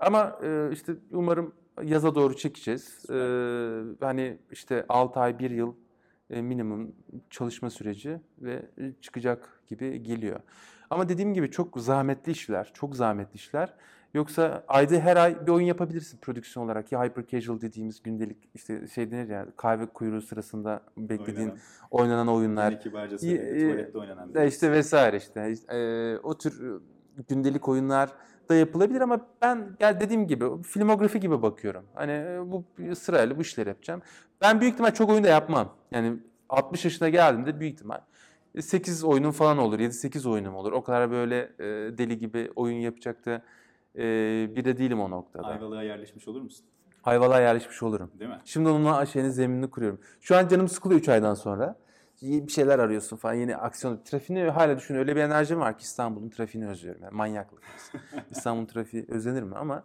[0.00, 3.10] ama e, işte umarım yaza doğru çekeceğiz.
[3.10, 3.16] E,
[4.00, 5.74] hani işte 6 ay 1 yıl
[6.30, 6.92] e, minimum
[7.30, 8.62] çalışma süreci ve
[9.00, 10.40] çıkacak gibi geliyor.
[10.90, 13.74] Ama dediğim gibi çok zahmetli işler, çok zahmetli işler.
[14.14, 16.92] Yoksa ayda her ay bir oyun yapabilirsin prodüksiyon olarak.
[16.92, 21.58] Ya hyper casual dediğimiz gündelik işte şey denir ya kahve kuyruğu sırasında beklediğin Oynanan.
[21.90, 22.70] oynanan oyunlar.
[22.72, 23.58] Yine kibarca İyi, söyledi.
[23.58, 24.30] e, Tuvalette oynanan.
[24.34, 26.78] Ya işte vesaire işte Ee, o tür e,
[27.28, 28.10] gündelik oyunlar
[28.48, 31.84] da yapılabilir ama ben ya dediğim gibi filmografi gibi bakıyorum.
[31.94, 34.02] Hani e, bu sırayla bu işleri yapacağım.
[34.40, 35.74] Ben büyük ihtimal çok oyunda yapmam.
[35.90, 38.00] Yani 60 yaşına geldiğimde büyük ihtimal
[38.60, 40.72] 8 oyunum falan olur, 7-8 oyunum olur.
[40.72, 41.64] O kadar böyle e,
[41.98, 43.42] deli gibi oyun yapacak da
[43.96, 44.02] e,
[44.56, 45.46] bir de değilim o noktada.
[45.46, 46.66] Ayvalık'a yerleşmiş olur musun?
[47.04, 48.10] Ayvalık'a yerleşmiş olurum.
[48.18, 48.38] Değil mi?
[48.44, 50.00] Şimdi onunla şeyin zeminini kuruyorum.
[50.20, 51.76] Şu an canım sıkılıyor 3 aydan sonra.
[52.22, 54.00] Bir şeyler arıyorsun falan yeni aksiyon.
[54.04, 57.02] Trafiğini hala düşün öyle bir enerjim var ki İstanbul'un trafiğini özlüyorum.
[57.02, 57.62] Yani manyaklık.
[58.30, 59.84] İstanbul'un trafiği özlenir mi ama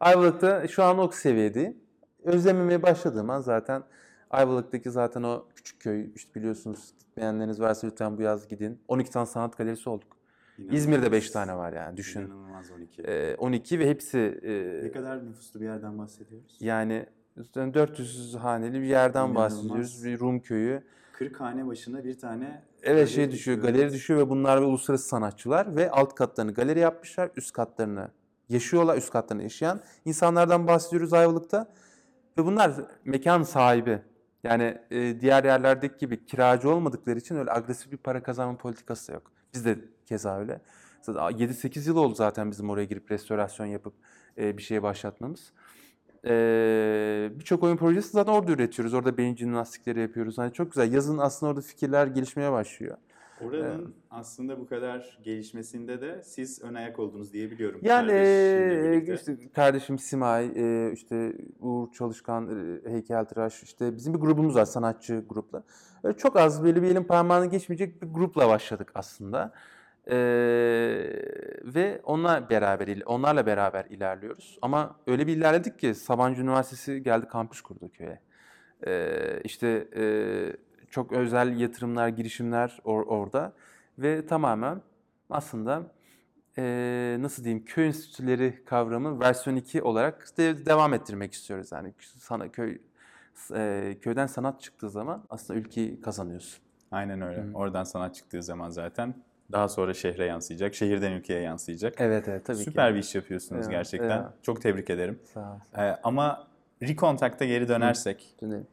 [0.00, 1.76] Ayvalık'ta şu an o seviyedeyim.
[2.24, 3.82] Özlememeye başladığım an zaten
[4.30, 8.80] Ayvalık'taki zaten o küçük köy işte biliyorsunuz gitmeyenleriniz varsa lütfen bu yaz gidin.
[8.88, 10.16] 12 tane sanat galerisi olduk.
[10.58, 10.78] İnanılmaz.
[10.78, 12.20] İzmir'de 5 tane var yani düşün.
[12.20, 13.02] İnanılmaz 12.
[13.02, 16.56] Ee, 12 ve hepsi e, ne kadar nüfuslu bir yerden bahsediyoruz?
[16.60, 17.06] yani
[17.54, 19.56] 400 haneli bir yerden İnanılmaz.
[19.56, 20.04] bahsediyoruz.
[20.04, 20.82] Bir Rum köyü.
[21.18, 25.76] 40 hane başına bir tane Evet şey düşüyor, galeri düşüyor ve bunlar ve uluslararası sanatçılar
[25.76, 28.10] ve alt katlarını galeri yapmışlar, üst katlarını
[28.48, 31.66] yaşıyorlar, üst katlarını yaşayan insanlardan bahsediyoruz Ayvalık'ta.
[32.38, 32.72] Ve bunlar
[33.04, 34.02] mekan sahibi.
[34.44, 39.12] Yani e, diğer yerlerdeki gibi kiracı olmadıkları için öyle agresif bir para kazanma politikası da
[39.12, 39.32] yok.
[39.54, 40.60] Biz de keza öyle.
[41.02, 43.94] Zaten 7-8 yıl oldu zaten bizim oraya girip restorasyon yapıp
[44.38, 45.52] e, bir şeye başlatmamız.
[46.24, 48.94] Ee, Birçok oyun projesi zaten orada üretiyoruz.
[48.94, 50.38] Orada beyin jimnastikleri yapıyoruz.
[50.38, 50.92] Hani çok güzel.
[50.92, 52.96] Yazın aslında orada fikirler gelişmeye başlıyor.
[53.40, 57.80] Oranın aslında bu kadar gelişmesinde de siz ön ayak oldunuz diye biliyorum.
[57.82, 62.48] Yani e, işte kardeşim Simay, e, işte Uğur Çalışkan,
[62.86, 65.62] e, heykeltıraş, işte bizim bir grubumuz var sanatçı grupla.
[66.16, 69.52] Çok az böyle bir elin parmağını geçmeyecek bir grupla başladık aslında.
[70.10, 70.14] Ee,
[71.64, 74.58] ve onlar beraber onlarla beraber ilerliyoruz.
[74.62, 78.20] Ama öyle bir ilerledik ki Sabancı Üniversitesi geldi kampüs kurdu köye.
[78.86, 80.04] Ee, işte e,
[80.90, 83.52] çok özel yatırımlar, girişimler or- orada
[83.98, 84.82] ve tamamen
[85.30, 85.82] aslında
[86.58, 91.72] e, nasıl diyeyim köy enstitüleri kavramı versiyon 2 olarak de- devam ettirmek istiyoruz.
[91.72, 92.78] Yani sana köy
[93.54, 96.62] e, köyden sanat çıktığı zaman aslında ülkeyi kazanıyorsun.
[96.90, 97.42] Aynen öyle.
[97.42, 97.50] Hı.
[97.54, 99.14] Oradan sanat çıktığı zaman zaten
[99.52, 101.94] daha sonra şehre yansıyacak, şehirden ülkeye yansıyacak.
[101.98, 102.94] Evet evet tabii Süper ki.
[102.94, 104.18] bir iş yapıyorsunuz Evet, gerçekten.
[104.22, 104.26] evet.
[104.42, 105.18] Çok tebrik ederim.
[105.34, 105.80] Sağ ol.
[105.82, 106.48] Ee, ama
[106.82, 108.66] Recontact'a geri dönersek Dönelim.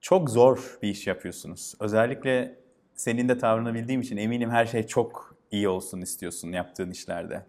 [0.00, 1.74] çok zor bir iş yapıyorsunuz.
[1.80, 2.58] Özellikle
[2.94, 7.46] senin de tavrını bildiğim için eminim her şey çok iyi olsun istiyorsun yaptığın işlerde.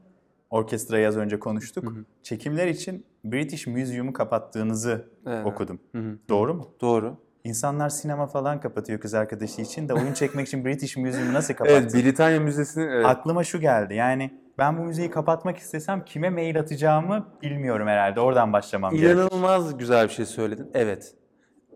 [0.49, 1.84] Orkestrayı az önce konuştuk.
[1.84, 2.05] Hı hı.
[2.23, 5.45] Çekimler için British Museum'u kapattığınızı Evet.
[5.45, 5.79] okudum.
[5.91, 6.17] Hı hı.
[6.29, 6.71] Doğru mu?
[6.81, 7.17] Doğru.
[7.45, 11.75] İnsanlar sinema falan kapatıyor kız arkadaşı için de oyun çekmek için British Museum'u nasıl kapattın?
[11.75, 13.05] Evet, Britanya Müzesi'nin evet.
[13.05, 13.93] Aklıma şu geldi.
[13.95, 18.19] Yani ben bu müzeyi kapatmak istesem kime mail atacağımı bilmiyorum herhalde.
[18.19, 19.13] Oradan başlamam gerekiyor.
[19.13, 20.71] İnanılmaz güzel bir şey söyledin.
[20.73, 21.15] Evet.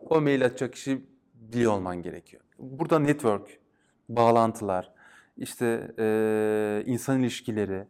[0.09, 2.43] O mail atacak kişi biliyor olman gerekiyor.
[2.59, 3.47] Burada network,
[4.09, 4.91] bağlantılar,
[5.37, 7.87] işte eee, insan ilişkileri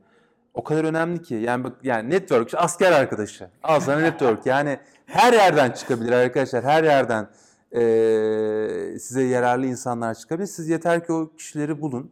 [0.53, 1.35] o kadar önemli ki.
[1.35, 3.49] Yani bak yani network asker arkadaşı.
[3.63, 4.45] Al sana network.
[4.45, 6.63] Yani her yerden çıkabilir arkadaşlar.
[6.63, 7.27] Her yerden
[7.73, 10.47] eee, size yararlı insanlar çıkabilir.
[10.47, 12.12] Siz yeter ki o kişileri bulun.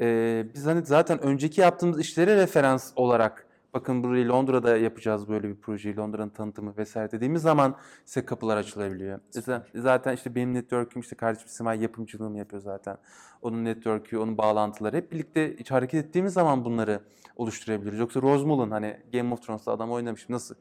[0.00, 5.56] Eee, biz hani zaten önceki yaptığımız işlere referans olarak bakın burayı Londra'da yapacağız böyle bir
[5.56, 9.20] projeyi, Londra'nın tanıtımı vesaire dediğimiz zaman size kapılar açılabiliyor.
[9.30, 12.96] Zaten, zaten işte benim network'üm işte kardeşim Simay yapımcılığımı yapıyor zaten.
[13.42, 17.00] Onun network'ü, onun bağlantıları hep birlikte hiç hareket ettiğimiz zaman bunları
[17.36, 17.98] oluşturabiliriz.
[17.98, 20.54] Yoksa Rosemullen hani Game of Thrones'ta adam oynamış nasıl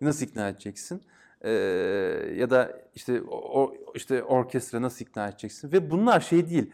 [0.00, 1.02] nasıl ikna edeceksin?
[2.38, 5.72] Ya da işte o, işte orkestra nasıl ikna edeceksin?
[5.72, 6.70] Ve bunlar şey değil.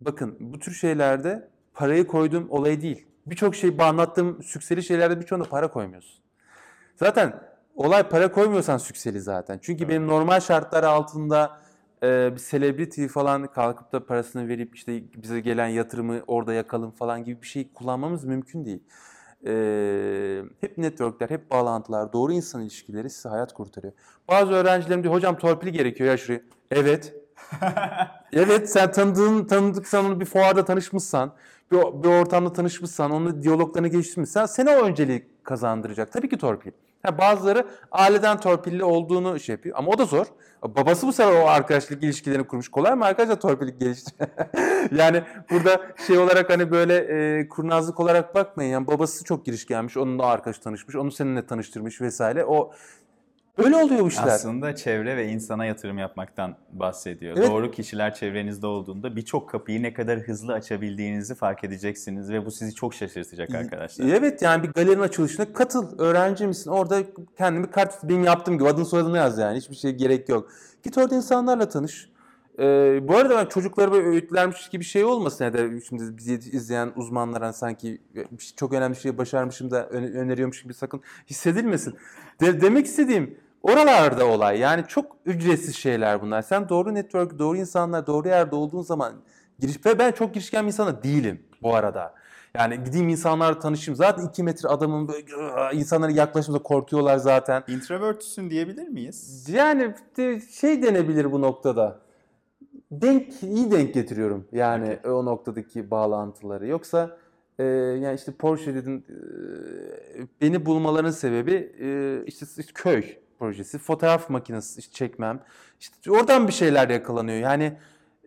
[0.00, 3.06] Bakın bu tür şeylerde parayı koyduğum olay değil.
[3.26, 6.24] Birçok şey anlattığım sükseli şeylerde birçoğunda para koymuyorsun.
[6.96, 7.40] Zaten
[7.74, 9.58] olay para koymuyorsan sükseli zaten.
[9.62, 11.60] Çünkü benim normal şartlar altında
[12.02, 17.24] e, bir celebrity falan kalkıp da parasını verip işte bize gelen yatırımı orada yakalım falan
[17.24, 18.82] gibi bir şey kullanmamız mümkün değil.
[19.46, 23.92] E, hep networkler, hep bağlantılar, doğru insan ilişkileri size hayat kurtarıyor.
[24.28, 26.40] Bazı öğrencilerim diyor hocam torpili gerekiyor ya şuraya.
[26.70, 27.14] Evet.
[28.32, 31.32] Evet sen tanıdığın, tanıdıksan onu bir fuarda tanışmışsan,
[31.72, 36.12] bir, bir ortamda tanışmışsan, onunla diyaloglarını geliştirmişsen seni o önceliği kazandıracak.
[36.12, 36.70] Tabii ki torpil.
[37.02, 40.26] Ha, bazıları aileden torpilli olduğunu şey yapıyor ama o da zor.
[40.64, 42.68] Babası bu sefer o arkadaşlık ilişkilerini kurmuş.
[42.68, 44.12] Kolay mı arkadaşlar torpillik gelişti?
[44.92, 48.70] yani burada şey olarak hani böyle e, kurnazlık olarak bakmayın.
[48.70, 52.44] Yani babası çok girişkenmiş, onunla arkadaş tanışmış, onu seninle tanıştırmış vesaire.
[52.44, 52.72] O
[53.58, 54.26] öyle oluyor bu işler.
[54.26, 57.36] Aslında çevre ve insana yatırım yapmaktan bahsediyor.
[57.36, 57.50] Evet.
[57.50, 62.74] Doğru kişiler çevrenizde olduğunda birçok kapıyı ne kadar hızlı açabildiğinizi fark edeceksiniz ve bu sizi
[62.74, 64.06] çok şaşırtacak arkadaşlar.
[64.06, 65.98] Evet yani bir galerinin açılışına katıl.
[65.98, 66.70] Öğrenci misin?
[66.70, 67.02] Orada
[67.38, 69.58] kendimi kart benim yaptığım gibi adını soyadını yaz yani.
[69.58, 70.48] Hiçbir şey gerek yok.
[70.82, 72.14] Git orada insanlarla tanış.
[72.58, 76.92] Ee, bu arada ben çocuklara böyle öğütlermiş gibi şey olmasın ya da şimdi bizi izleyen
[76.96, 81.94] uzmanlara sanki şey- çok önemli bir şey başarmışım da öneriyormuş gibi sakın hissedilmesin.
[82.40, 84.58] De- demek istediğim oralarda olay.
[84.60, 86.42] Yani çok ücretsiz şeyler bunlar.
[86.42, 89.12] Sen doğru network, doğru insanlar, doğru yerde olduğun zaman
[89.58, 92.14] giriş ve ben çok girişken bir insana değilim bu arada.
[92.54, 93.96] Yani gideyim insanlarla tanışayım.
[93.96, 95.24] Zaten iki metre adamın böyle
[95.76, 97.64] insanlara yaklaşımda korkuyorlar zaten.
[97.68, 99.48] Introvertüsün diyebilir miyiz?
[99.48, 99.94] Yani
[100.50, 102.00] şey denebilir bu noktada.
[102.90, 106.66] Denk iyi denk getiriyorum yani o noktadaki bağlantıları.
[106.66, 107.16] Yoksa
[107.58, 113.04] e, yani işte Porsche dedin e, beni bulmaların sebebi e, işte, işte köy
[113.44, 115.40] projesi, fotoğraf makinesi işte çekmem.
[115.80, 117.38] İşte oradan bir şeyler yakalanıyor.
[117.38, 117.76] Yani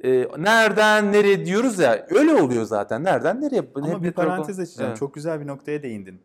[0.04, 3.04] e, nereden nereye diyoruz ya öyle oluyor zaten.
[3.04, 3.64] Nereden nereye?
[3.76, 4.90] Ama Hep bir parantez açacağım.
[4.90, 5.00] Evet.
[5.00, 6.20] Çok güzel bir noktaya değindin.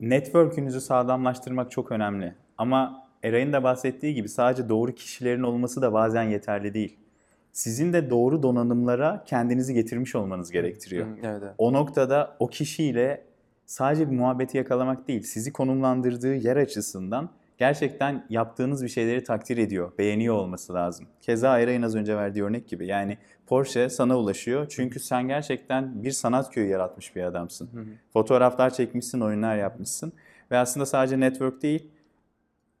[0.00, 2.34] Network'ünüzü sağlamlaştırmak çok önemli.
[2.58, 6.96] Ama Eray'ın da bahsettiği gibi sadece doğru kişilerin olması da bazen yeterli değil.
[7.52, 11.06] Sizin de doğru donanımlara kendinizi getirmiş olmanız gerektiriyor.
[11.06, 11.54] Evet, evet.
[11.58, 13.24] O noktada o kişiyle
[13.66, 19.92] sadece bir muhabbeti yakalamak değil, sizi konumlandırdığı yer açısından gerçekten yaptığınız bir şeyleri takdir ediyor,
[19.98, 21.06] beğeniyor olması lazım.
[21.20, 22.86] Keza Eray'ın az önce verdiği örnek gibi.
[22.86, 27.68] Yani Porsche sana ulaşıyor çünkü sen gerçekten bir sanat köyü yaratmış bir adamsın.
[27.72, 27.84] Hı hı.
[28.12, 30.12] Fotoğraflar çekmişsin, oyunlar yapmışsın
[30.50, 31.90] ve aslında sadece network değil,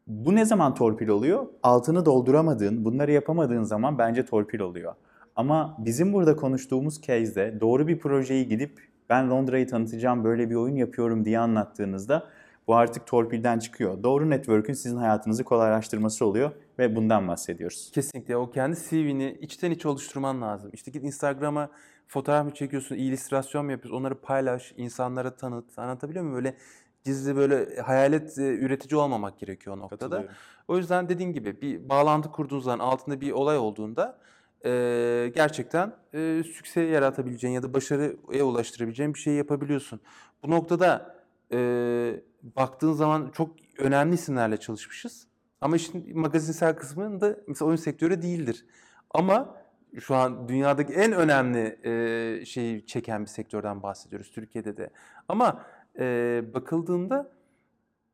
[0.06, 1.46] bu ne zaman torpil oluyor?
[1.62, 4.94] Altını dolduramadığın, bunları yapamadığın zaman bence torpil oluyor.
[5.36, 10.76] Ama bizim burada konuştuğumuz case'de doğru bir projeyi gidip ben Londra'yı tanıtacağım, böyle bir oyun
[10.76, 12.26] yapıyorum diye anlattığınızda
[12.68, 14.02] bu artık torpilden çıkıyor.
[14.02, 17.90] Doğru network'ün sizin hayatınızı kolaylaştırması oluyor ve bundan bahsediyoruz.
[17.94, 20.70] Kesinlikle o kendi CV'ni içten içe oluşturman lazım.
[20.72, 21.70] İşte git Instagram'a
[22.06, 25.78] fotoğraf mı çekiyorsun, illüstrasyon mu yapıyorsun, onları paylaş, insanlara tanıt.
[25.78, 26.36] Anlatabiliyor muyum?
[26.36, 26.56] Böyle
[27.04, 30.24] gizli böyle hayalet e, üretici olmamak gerekiyor o noktada.
[30.68, 34.18] O yüzden dediğin gibi bir bağlantı kurduğun zaman altında bir olay olduğunda
[34.64, 40.00] e, gerçekten e, sükse yaratabileceğin ya da başarıya ulaştırabileceğin bir şey yapabiliyorsun.
[40.42, 41.14] Bu noktada
[41.52, 45.26] e, baktığın zaman çok önemli isimlerle çalışmışız.
[45.60, 48.66] Ama işin magazinsel kısmında mesela oyun sektörü değildir.
[49.10, 49.56] Ama
[50.00, 54.90] şu an dünyadaki en önemli e, şeyi çeken bir sektörden bahsediyoruz Türkiye'de de.
[55.28, 55.66] Ama
[55.98, 57.32] e, bakıldığında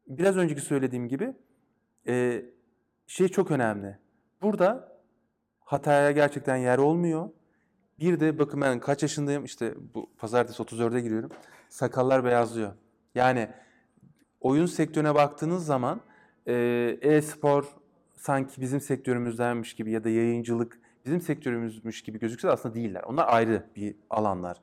[0.06, 1.34] biraz önceki söylediğim gibi
[2.08, 2.44] e,
[3.06, 3.98] şey çok önemli.
[4.42, 4.98] Burada
[5.60, 7.28] hataya gerçekten yer olmuyor.
[7.98, 11.30] Bir de bakın ben kaç yaşındayım işte bu pazartesi 34'e giriyorum.
[11.68, 12.72] Sakallar beyazlıyor.
[13.14, 13.48] Yani
[14.44, 16.00] oyun sektörüne baktığınız zaman
[17.02, 17.64] e-spor
[18.16, 23.02] sanki bizim sektörümüzdenmiş gibi ya da yayıncılık bizim sektörümüzmüş gibi gözükse de aslında değiller.
[23.06, 24.60] Onlar ayrı bir alanlar.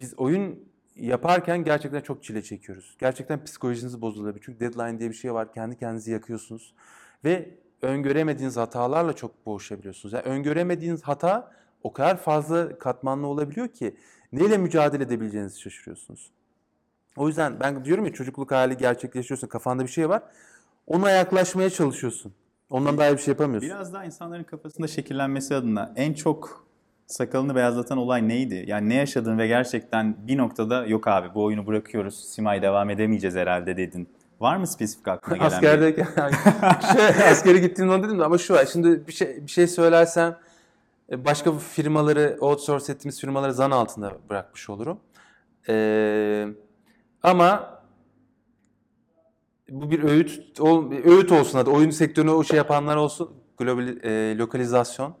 [0.00, 0.64] Biz oyun
[0.96, 2.96] yaparken gerçekten çok çile çekiyoruz.
[2.98, 4.42] Gerçekten psikolojiniz bozulabilir.
[4.44, 5.52] Çünkü deadline diye bir şey var.
[5.52, 6.74] Kendi kendinizi yakıyorsunuz.
[7.24, 10.12] Ve öngöremediğiniz hatalarla çok boğuşabiliyorsunuz.
[10.12, 11.52] Yani öngöremediğiniz hata
[11.82, 13.96] o kadar fazla katmanlı olabiliyor ki
[14.32, 16.30] neyle mücadele edebileceğinizi şaşırıyorsunuz.
[17.20, 19.48] O yüzden ben diyorum ya çocukluk hali gerçekleşiyorsun.
[19.48, 20.22] Kafanda bir şey var.
[20.86, 22.32] Ona yaklaşmaya çalışıyorsun.
[22.70, 23.70] Ondan daha iyi bir şey yapamıyorsun.
[23.70, 26.66] Biraz daha insanların kafasında şekillenmesi adına en çok
[27.06, 28.64] sakalını beyazlatan olay neydi?
[28.66, 33.36] Yani ne yaşadın ve gerçekten bir noktada yok abi bu oyunu bırakıyoruz, Simay devam edemeyeceğiz
[33.36, 34.08] herhalde dedin.
[34.40, 36.04] Var mı spesifik aklına gelen Askerdeyken
[36.92, 38.66] şey, askere gittiğimde dedim de ama şu var.
[38.72, 40.38] Şimdi bir şey bir şey söylersem
[41.10, 45.00] e, başka firmaları outsource ettiğimiz firmaları zan altında bırakmış olurum.
[45.68, 46.48] Ee,
[47.22, 47.80] ama
[49.70, 53.30] bu bir öğüt ol, öğüt olsun hadi oyun sektörüne o şey yapanlar olsun.
[53.58, 55.14] Global e, lokalizasyon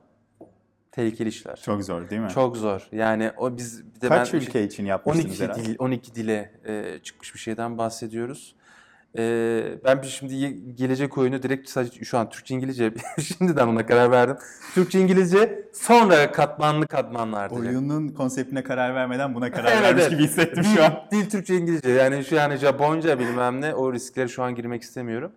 [0.92, 1.56] tehlikeli işler.
[1.64, 2.28] Çok zor değil mi?
[2.30, 2.88] Çok zor.
[2.92, 5.64] Yani o biz bir de Kaç ben ülke için yapmıştınız 12 herhalde?
[5.64, 8.56] dil 12 dile e, çıkmış bir şeyden bahsediyoruz.
[9.84, 12.92] Ben bir şimdi gelecek oyunu direkt sadece şu an Türkçe İngilizce
[13.22, 14.36] şimdiden ona karar verdim.
[14.74, 17.66] Türkçe İngilizce sonra katmanlı katmanlar direkt.
[17.66, 20.10] Oyunun konseptine karar vermeden buna karar Evet, vermiş evet.
[20.10, 20.92] gibi hissettim Dil, şu an.
[21.12, 25.32] dil Türkçe İngilizce yani şu yani Japonca bilmem ne o riskleri şu an girmek istemiyorum.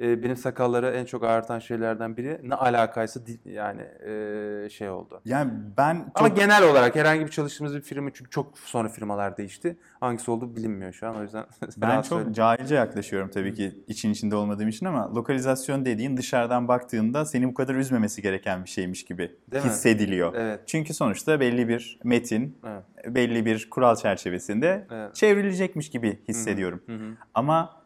[0.00, 5.20] E, benim sakalları en çok ağırtan şeylerden biri ne alakaysa yani e, şey oldu.
[5.24, 9.36] Yani ben çok Ama genel olarak herhangi bir çalıştığımız bir firma çünkü çok sonra firmalar
[9.36, 9.76] değişti.
[10.00, 11.44] Hangisi olduğu bilinmiyor şu an o yüzden.
[11.76, 16.68] Ben çok söyle- cahilce yaklaşıyorum tabii ki için içinde olmadığım için ama lokalizasyon dediğin dışarıdan
[16.68, 19.70] baktığında seni bu kadar üzmemesi gereken bir şeymiş gibi Değil mi?
[19.70, 20.34] hissediliyor.
[20.34, 20.60] Evet.
[20.66, 22.84] Çünkü sonuçta belli bir metin, Evet.
[23.14, 25.14] belli bir kural çerçevesinde Evet.
[25.14, 26.82] çevrilecekmiş gibi hissediyorum.
[26.86, 27.10] Hı hı.
[27.34, 27.83] Ama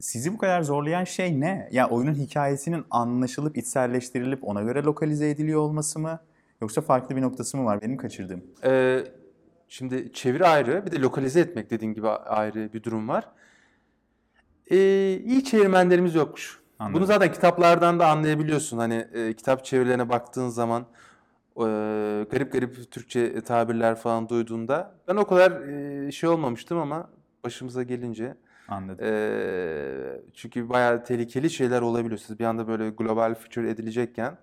[0.00, 1.68] sizi bu kadar zorlayan şey ne?
[1.72, 6.20] Ya oyunun hikayesinin anlaşılıp içselleştirilip ona göre lokalize ediliyor olması mı?
[6.60, 8.44] Yoksa farklı bir noktası mı var benim kaçırdığım?
[8.64, 9.04] Ee,
[9.68, 13.28] şimdi çeviri ayrı, bir de lokalize etmek dediğin gibi ayrı bir durum var.
[14.70, 14.76] Ee,
[15.24, 16.60] iyi çevirmenlerimiz yokmuş.
[16.78, 16.94] Anladım.
[16.94, 18.78] Bunu zaten kitaplardan da anlayabiliyorsun.
[18.78, 20.86] Hani e, kitap çevirilerine baktığın zaman
[21.56, 21.64] e,
[22.30, 27.10] garip garip Türkçe tabirler falan duyduğunda ben o kadar e, şey olmamıştım ama
[27.44, 28.34] başımıza gelince
[28.68, 29.04] Anladım.
[29.04, 32.18] e, çünkü bayağı tehlikeli şeyler olabiliyor.
[32.18, 34.38] Siz bir anda böyle global feature edilecekken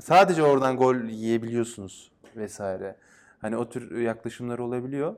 [0.00, 2.96] sadece oradan gol yiyebiliyorsunuz vesaire.
[3.38, 5.16] Hani o tür yaklaşımlar olabiliyor.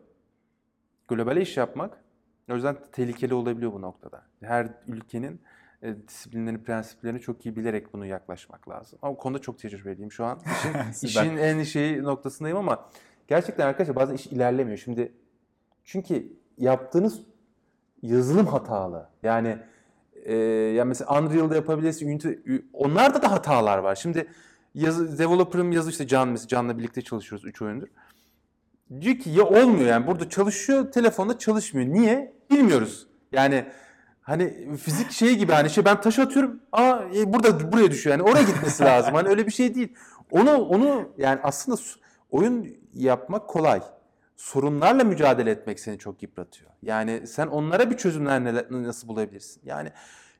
[1.08, 2.04] Globale iş yapmak
[2.50, 4.22] o yüzden tehlikeli olabiliyor bu noktada.
[4.42, 5.40] Her ülkenin
[5.82, 8.98] e, disiplinlerini, prensiplerini çok iyi bilerek bunu yaklaşmak lazım.
[9.02, 10.40] Ama konuda çok tecrübeliyim şu an.
[10.90, 12.90] İşin, işin en şey noktasındayım ama
[13.28, 14.78] gerçekten arkadaşlar bazen iş ilerlemiyor.
[14.78, 15.12] Şimdi
[15.84, 17.22] çünkü yaptığınız
[18.02, 19.08] yazılım hatalı.
[19.22, 19.58] Yani
[20.24, 20.34] e,
[20.76, 22.28] yani mesela Unreal'da yapabilirsin, Unity,
[22.72, 23.94] onlarda da hatalar var.
[23.94, 24.26] Şimdi
[24.74, 27.88] yazı, developer'ım yazı işte Can mesela Can'la birlikte çalışıyoruz 3 oyundur.
[29.00, 31.88] Diyor ki ya olmuyor yani burada çalışıyor telefonda çalışmıyor.
[31.88, 32.32] Niye?
[32.50, 33.06] Bilmiyoruz.
[33.32, 33.66] Yani
[34.20, 36.60] hani fizik şey gibi hani şey ben taş atıyorum.
[36.72, 38.18] Aa e, burada buraya düşüyor.
[38.18, 39.14] Yani oraya gitmesi lazım.
[39.14, 39.94] Hani öyle bir şey değil.
[40.30, 41.78] Onu onu yani aslında
[42.30, 43.80] oyun yapmak kolay.
[44.38, 46.70] Sorunlarla mücadele etmek seni çok yıpratıyor.
[46.82, 49.62] Yani sen onlara bir çözümler nasıl bulabilirsin?
[49.64, 49.92] Yani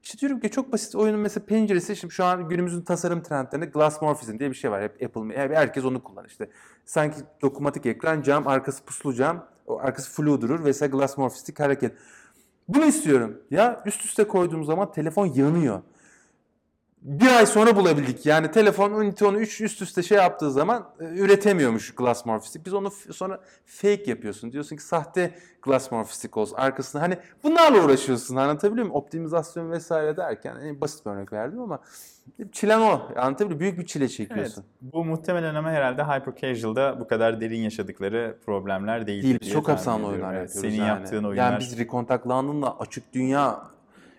[0.02, 4.38] işte diyorum ki çok basit oyunun mesela penceresi şimdi şu an günümüzün tasarım trendlerinde glassmorphism
[4.38, 4.82] diye bir şey var.
[4.82, 6.51] Hep Apple, hep herkes onu kullanır işte.
[6.84, 11.92] Sanki dokunmatik ekran, cam, arkası puslu cam, o arkası flu durur vesaire glassmorphistik hareket.
[12.68, 13.42] Bunu istiyorum.
[13.51, 15.82] Ya üst üste koyduğum zaman telefon yanıyor.
[17.03, 18.26] Bir ay sonra bulabildik.
[18.26, 18.90] Yani telefon
[19.24, 22.66] onu üç üst üste şey yaptığı zaman e, üretemiyormuş glass morphistik.
[22.66, 24.53] Biz onu sonra fake yapıyorsun.
[24.53, 26.57] Diyorsun ki sahte glass morphistik olsun.
[26.57, 28.36] Arkasında hani bunlarla uğraşıyorsun.
[28.36, 28.96] Anlatabiliyor muyum?
[28.96, 31.78] Optimizasyon vesaire derken en basit bir örnek verdim ama
[32.53, 32.90] çilen o.
[33.16, 33.61] Anlatabiliyor muyum?
[33.61, 34.64] Büyük bir çile Evet, çekiyorsun.
[34.82, 39.22] bu muhtemelen ama herhalde Hyper Casual'da bu kadar derin yaşadıkları problemler değil.
[39.22, 39.38] Değil.
[39.40, 41.01] Biz çok kapsamlı oyunlar Evet, yapıyoruz Senin yani.
[41.01, 41.51] yaptığın oyunlar.
[41.51, 43.62] Yani biz Recontact London'la açık dünya,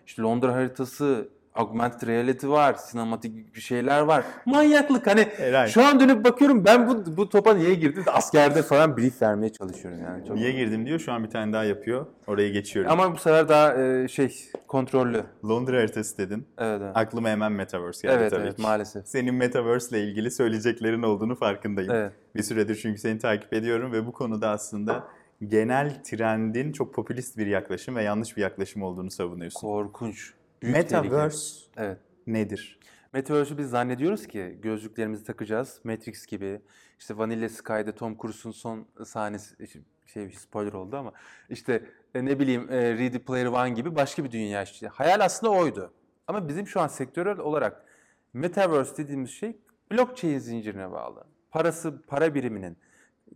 [0.07, 4.23] işte Londra haritası, augmented reality var, sinematik bir şeyler var.
[4.45, 5.67] Manyaklık hani Eray.
[5.67, 8.03] şu an dönüp bakıyorum ben bu bu topa niye girdim?
[8.07, 10.27] Askerde falan brief vermeye çalışıyorum yani.
[10.27, 10.35] Çok...
[10.35, 10.99] Niye girdim diyor.
[10.99, 12.05] Şu an bir tane daha yapıyor.
[12.27, 12.91] Oraya geçiyorum.
[12.91, 14.35] Ama bu sefer daha e, şey
[14.67, 15.23] kontrollü.
[15.45, 16.47] Londra haritası dedin.
[16.57, 16.91] Evet evet.
[16.97, 18.61] Aklıma hemen Metaverse geldi Evet tabii evet ki.
[18.61, 19.07] maalesef.
[19.07, 21.91] Senin Metaverse ile ilgili söyleyeceklerin olduğunu farkındayım.
[21.91, 22.11] Evet.
[22.35, 25.03] Bir süredir çünkü seni takip ediyorum ve bu konuda aslında
[25.47, 29.59] genel trendin çok popülist bir yaklaşım ve yanlış bir yaklaşım olduğunu savunuyorsun.
[29.59, 30.33] Korkunç.
[30.61, 31.01] Büyük tehlike.
[31.01, 31.97] Metaverse Evet.
[32.27, 32.79] nedir?
[33.13, 35.79] Metaverse'ü biz zannediyoruz ki gözlüklerimizi takacağız.
[35.83, 36.61] Matrix gibi.
[36.99, 39.55] İşte Vanilla Sky'de Tom Cruise'un son sahnesi
[40.05, 41.11] şey spoiler oldu ama
[41.49, 41.85] işte
[42.15, 44.87] e, ne bileyim e, Ready Player One gibi başka bir dünya işte.
[44.87, 45.93] Hayal aslında oydu.
[46.27, 47.85] Ama bizim şu an sektörel olarak
[48.33, 49.57] Metaverse dediğimiz şey
[49.91, 51.23] blockchain zincirine bağlı.
[51.51, 52.77] Parası, para biriminin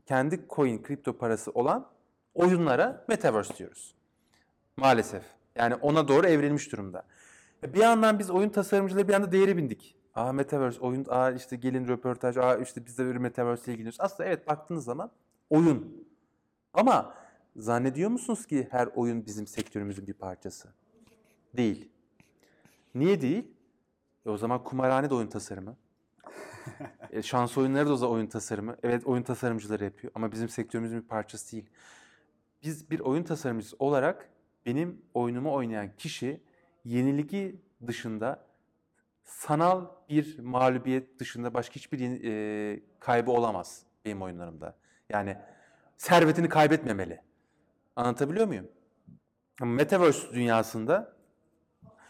[0.06, 1.90] kendi coin, kripto parası olan
[2.34, 3.96] oyunlara Metaverse diyoruz.
[4.78, 5.24] Maalesef.
[5.56, 7.04] Yani ona doğru evrilmiş durumda.
[7.64, 9.96] Bir yandan biz oyun tasarımcıları bir anda değeri bindik.
[10.16, 14.00] Aa Metaverse oyun, aa işte gelin röportaj, aa işte biz de böyle Metaverse ile ilgileniyoruz.
[14.00, 15.12] Aslında evet baktığınız zaman
[15.50, 16.08] oyun.
[16.74, 17.16] Ama
[17.56, 20.70] zannediyor musunuz ki her oyun bizim sektörümüzün bir parçası?
[21.58, 21.90] Değil.
[22.96, 23.48] Niye değil?
[24.26, 25.78] E o zaman kumarhane de oyun tasarımı.
[27.12, 28.76] e şans oyunları da o oyun tasarımı.
[28.84, 31.70] Evet oyun tasarımcıları yapıyor ama bizim sektörümüzün bir parçası değil.
[32.64, 34.30] Biz bir oyun tasarımcısı olarak
[34.66, 36.42] benim oyunumu oynayan kişi
[36.86, 38.46] yenilgi dışında
[39.24, 44.76] sanal bir mağlubiyet dışında başka hiçbir yeni- e, kaybı olamaz benim oyunlarımda.
[45.10, 45.38] Yani
[45.98, 47.22] servetini kaybetmemeli.
[47.96, 48.68] Anlatabiliyor muyum?
[49.62, 51.14] Metaverse dünyasında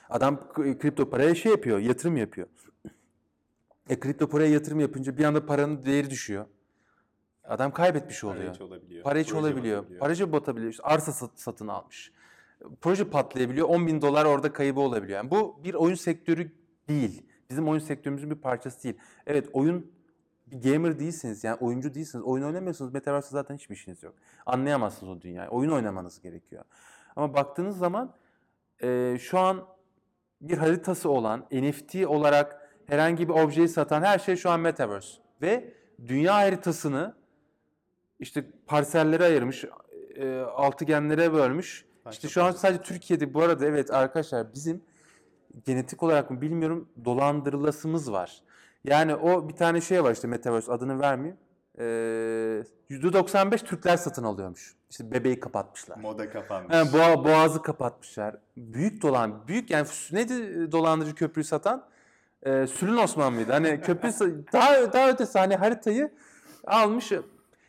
[0.10, 2.48] adam k- kripto paraya şey yapıyor, yatırım yapıyor.
[3.90, 6.46] E kripto paraya yatırım yapınca bir anda paranın değeri düşüyor.
[7.44, 8.44] Adam kaybetmiş oluyor.
[8.44, 9.04] Para hiç olabiliyor.
[9.04, 9.78] Para hiç olabiliyor.
[9.78, 10.00] batabiliyor.
[10.00, 10.72] Paracı batabiliyor.
[10.72, 12.12] İşte arsa sat- satın almış.
[12.82, 13.70] Proje patlayabiliyor.
[13.70, 15.18] 10 bin dolar orada kaybı olabiliyor.
[15.18, 16.52] Yani bu bir oyun sektörü
[16.90, 17.26] değil.
[17.50, 18.98] Bizim oyun sektörümüzün bir parçası değil.
[19.28, 19.92] Evet oyun
[20.48, 21.44] bir gamer değilsiniz.
[21.44, 22.26] Yani oyuncu değilsiniz.
[22.26, 22.94] Oyun oynamıyorsunuz.
[22.94, 24.16] Metaverse'de zaten hiçbir işiniz yok.
[24.46, 25.50] Anlayamazsınız o dünyayı.
[25.50, 26.64] Oyun oynamanız gerekiyor.
[27.16, 28.16] Ama baktığınız zaman
[28.84, 29.66] e, şu an
[30.42, 35.18] bir haritası olan, NFT olarak herhangi bir objeyi satan her şey şu an Metaverse.
[35.42, 35.74] Ve
[36.08, 37.16] dünya haritasını
[38.20, 39.66] işte parsellere ayırmış,
[40.16, 41.86] e, altıgenlere bölmüş.
[42.06, 44.82] Başka işte şu an sadece Türkiye'de bu arada evet arkadaşlar bizim
[45.66, 48.42] genetik olarak mı bilmiyorum dolandırılasımız var.
[48.84, 51.38] Yani o bir tane şey var işte Metaverse adını vermeyeyim.
[51.80, 54.76] Ee, %95 Türkler satın alıyormuş.
[54.90, 55.98] İşte bebeği kapatmışlar.
[55.98, 56.76] Moda kapanmış.
[56.76, 58.36] He, boğa, boğazı kapatmışlar.
[58.58, 61.86] Büyük dolan, büyük yani neydi dolandırıcı köprüyü satan?
[62.44, 63.52] Ee, Sülün Osman mıydı?
[63.52, 64.10] Hani köprü
[64.54, 66.12] daha daha ötesi hani haritayı
[66.68, 67.12] almış.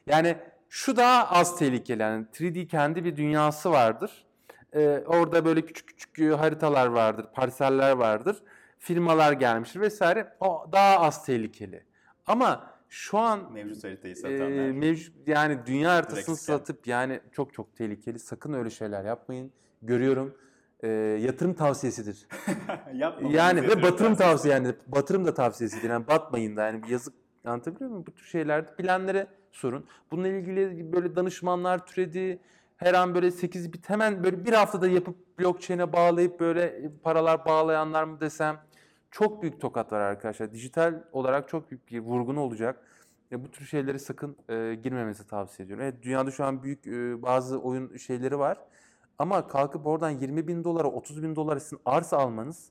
[0.06, 0.36] Yani
[0.74, 2.02] şu daha az tehlikeli.
[2.02, 4.26] Yani 3D kendi bir dünyası vardır.
[4.72, 8.36] Ee, orada böyle küçük küçük e, haritalar vardır, parseller vardır.
[8.78, 10.36] Firmalar gelmiştir vesaire.
[10.40, 11.84] O daha az tehlikeli.
[12.26, 14.70] Ama şu an Mevcut haritayı ee, satanlar.
[14.70, 18.18] mevcut yani dünya haritasını satıp yani çok çok tehlikeli.
[18.18, 19.52] Sakın öyle şeyler yapmayın.
[19.82, 20.36] Görüyorum.
[20.80, 20.88] Ee,
[21.20, 22.26] yatırım tavsiyesidir.
[23.30, 25.90] Yani ve batırım tavsiye yani batırım da tavsiyesidir.
[25.90, 27.14] Yani batmayın da yani yazık
[27.44, 28.06] anlatabiliyor muyum?
[28.06, 29.86] Bu tür şeylerde bilenlere sorun.
[30.10, 32.38] Bununla ilgili böyle danışmanlar türedi.
[32.76, 38.04] Her an böyle 8 bit hemen böyle bir haftada yapıp blockchain'e bağlayıp böyle paralar bağlayanlar
[38.04, 38.60] mı desem
[39.10, 40.52] çok büyük tokat var arkadaşlar.
[40.52, 42.86] Dijital olarak çok büyük bir vurgun olacak.
[43.32, 45.84] E, bu tür şeylere sakın e, girmemenizi tavsiye ediyorum.
[45.84, 48.58] Evet dünyada şu an büyük e, bazı oyun şeyleri var.
[49.18, 52.70] Ama kalkıp oradan 20 bin dolara 30 bin dolara sizin arsa almanız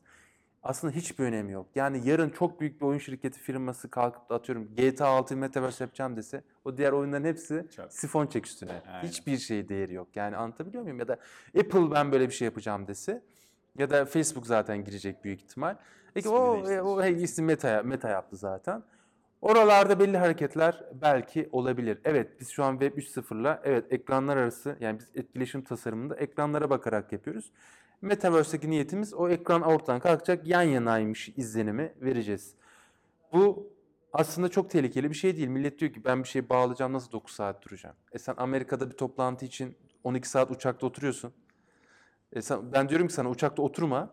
[0.64, 1.68] aslında hiçbir önemi yok.
[1.76, 6.18] Yani yarın çok büyük bir oyun şirketi firması kalkıp da atıyorum GTA 6 Metaverse yapacağım
[6.18, 7.94] dese o diğer oyunların hepsi Çok.
[7.94, 8.82] sifon çek üstüne.
[8.88, 9.08] Aynen.
[9.08, 10.08] Hiçbir şey değeri yok.
[10.16, 11.00] Yani anlatabiliyor muyum?
[11.00, 11.18] Ya da
[11.60, 13.22] Apple ben böyle bir şey yapacağım dese
[13.78, 15.76] ya da Facebook zaten girecek büyük ihtimal.
[16.14, 16.34] Peki o,
[16.84, 18.84] o hey, isim meta, meta yaptı zaten.
[19.42, 22.00] Oralarda belli hareketler belki olabilir.
[22.06, 27.12] Evet biz şu an Web 3.0'la evet ekranlar arası yani biz etkileşim tasarımında ekranlara bakarak
[27.12, 27.52] yapıyoruz.
[28.04, 32.56] Metaverse'deki niyetimiz o ekran ortadan kalkacak yan yanaymış izlenimi vereceğiz.
[33.34, 33.68] Bu
[34.14, 35.48] aslında çok tehlikeli bir şey değil.
[35.48, 37.96] Millet diyor ki ben bir şey bağlayacağım nasıl 9 saat duracağım.
[38.12, 41.34] E sen Amerika'da bir toplantı için 12 saat uçakta oturuyorsun.
[42.34, 44.10] E sen, ben diyorum ki sana uçakta oturma.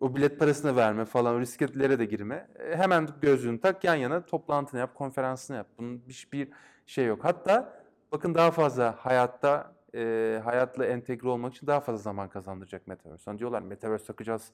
[0.00, 2.48] o bilet parasını verme falan risklere de girme.
[2.58, 5.66] E, Hemen gözlüğünü tak yan yana toplantını yap, konferansını yap.
[5.78, 6.48] Bunun hiçbir
[6.86, 7.24] şey yok.
[7.24, 13.22] Hatta bakın daha fazla hayatta e, hayatla entegre olmak için daha fazla zaman kazandıracak Metaverse.
[13.24, 14.50] Hani diyorlar Metaverse takacağız,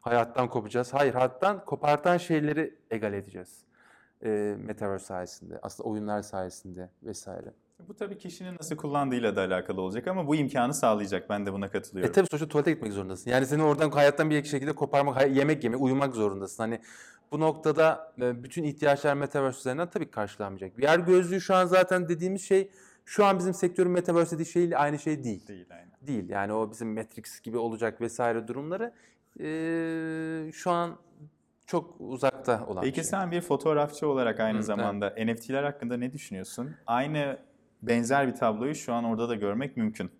[0.00, 0.94] hayattan kopacağız.
[0.94, 3.64] Hayır, hayattan kopartan şeyleri egal edeceğiz.
[4.24, 7.52] E, Metaverse sayesinde, aslında oyunlar sayesinde vesaire.
[7.88, 11.30] Bu tabii kişinin nasıl kullandığıyla da alakalı olacak ama bu imkanı sağlayacak.
[11.30, 12.12] Ben de buna E katılıyorum.
[12.12, 13.30] tabii sonuçta tuvalete gitmek zorundasın.
[13.30, 16.62] Yani seni oradan hayattan bir şekilde koparmak, yemek yemek, uyumak zorundasın.
[16.62, 16.80] Hani
[17.32, 20.78] bu noktada e, bütün ihtiyaçlar Metaverse üzerinden tabii karşılanmayacak.
[20.78, 22.70] VR gözlüğü şu an zaten dediğimiz şey
[23.04, 25.48] şu an bizim sektörün Metaverse dediği şeyle aynı şey değil.
[25.48, 25.92] Değil aynen.
[26.00, 26.28] Değil.
[26.28, 28.92] Yani o bizim Matrix gibi olacak vesaire durumları
[29.40, 30.98] e, şu an
[31.66, 33.04] çok uzakta olan bir Peki şey.
[33.04, 36.74] sen bir fotoğrafçı olarak aynı Hı, zamanda NFT'ler hakkında ne düşünüyorsun?
[36.86, 37.38] Aynı
[37.82, 40.10] benzer bir tabloyu şu an orada da görmek mümkün.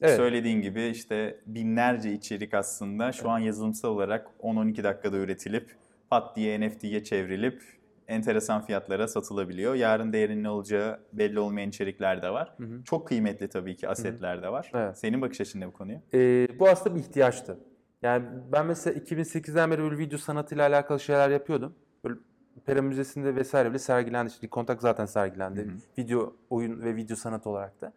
[0.00, 0.16] Evet.
[0.16, 5.76] Söylediğin gibi işte binlerce içerik aslında şu an yazılımsal olarak 10-12 dakikada üretilip
[6.10, 7.62] pat diye NFT'ye çevrilip
[8.08, 9.74] enteresan fiyatlara satılabiliyor.
[9.74, 12.54] Yarın değerinin ne olacağı belli olmayan içerikler de var.
[12.56, 12.84] Hı hı.
[12.84, 14.70] Çok kıymetli tabii ki asetler de var.
[14.74, 14.98] Evet.
[14.98, 16.02] Senin bakış açın ne bu konuya?
[16.14, 17.58] Ee, bu aslında bir ihtiyaçtı.
[18.02, 21.74] Yani ben mesela 2008'den beri böyle video sanatıyla alakalı şeyler yapıyordum.
[22.04, 22.14] Böyle
[22.66, 24.30] Pera Müzesi'nde vesaire bile sergilendi.
[24.30, 25.60] İşte Kontak zaten sergilendi.
[25.60, 25.74] Hı hı.
[25.98, 27.92] Video, oyun ve video sanatı olarak da.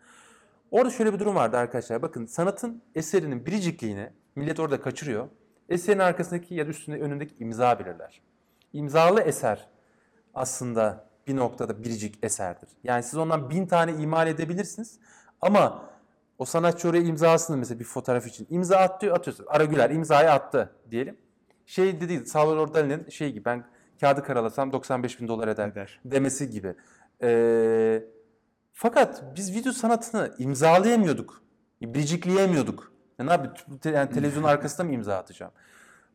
[0.72, 2.02] Orada şöyle bir durum vardı arkadaşlar.
[2.02, 5.28] Bakın sanatın eserinin biricikliğini millet orada kaçırıyor.
[5.70, 8.22] Eserin arkasındaki ya da üstünde önündeki imza belirler.
[8.74, 9.68] İmzalı eser
[10.34, 12.70] aslında bir noktada biricik eserdir.
[12.84, 15.00] Yani siz ondan bin tane imal edebilirsiniz
[15.42, 15.90] ama
[16.38, 19.46] o sanatçı oraya imzasını mesela bir fotoğraf için imza attı atıyorsun.
[19.50, 21.18] Ara Güler imzayı attı diyelim.
[21.66, 23.66] Şey dedi Salvador Dali'nin şey gibi ben
[24.02, 26.00] kağıdı karalasam 95 bin dolar eder Eder.
[26.06, 26.76] demesi gibi.
[27.24, 28.04] Ee,
[28.74, 31.42] fakat biz video sanatını imzalayamıyorduk.
[31.82, 32.92] Biricikleyemiyorduk.
[33.20, 33.54] Ya ne yapayım?
[33.86, 35.52] Yani televizyonun arkasında mı imza atacağım?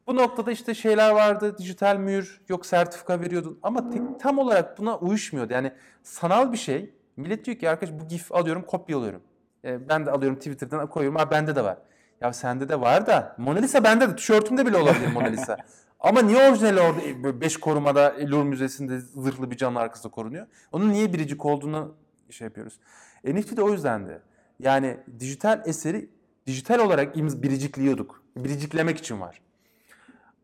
[0.07, 1.59] Bu noktada işte şeyler vardı.
[1.59, 3.59] Dijital mühür, yok sertifika veriyordun.
[3.63, 5.53] Ama tek- tam olarak buna uyuşmuyordu.
[5.53, 6.95] Yani sanal bir şey.
[7.17, 9.23] Millet diyor ki arkadaş bu gif alıyorum, kopyalıyorum.
[9.65, 11.19] Ee, ben de alıyorum Twitter'dan koyuyorum.
[11.19, 11.79] Ha bende de var.
[12.21, 14.17] Ya sende de var da Mona Lisa bende de.
[14.17, 15.57] Tişörtümde bile olabilir Mona Lisa.
[16.01, 20.47] Ama niye orijinali orada 5 korumada Louvre Müzesi'nde zırhlı bir camın arkasında korunuyor?
[20.73, 21.95] Onun niye biricik olduğunu
[22.31, 22.79] şey yapıyoruz.
[23.25, 24.23] NFT de o yüzdendi.
[24.61, 26.11] Yani dijital eseri
[26.47, 28.23] dijital olarak biricikliyorduk.
[28.37, 29.41] Biriciklemek için var.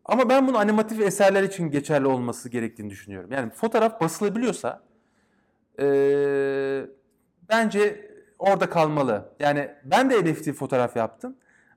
[0.05, 3.33] Ama ben bunu animatif eserler için geçerli olması gerektiğini düşünüyorum.
[3.33, 4.83] Yani fotoğraf basılabiliyorsa
[5.79, 6.87] eee,
[7.49, 9.33] bence orada kalmalı.
[9.41, 11.37] Yani ben de NFT fotoğraf yaptım.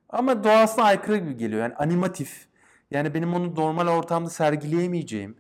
[0.10, 1.62] Ama doğasına aykırı gibi geliyor.
[1.62, 2.48] Yani animatif.
[2.92, 5.38] Yani benim onu normal ortamda sergileyemeyeceğim.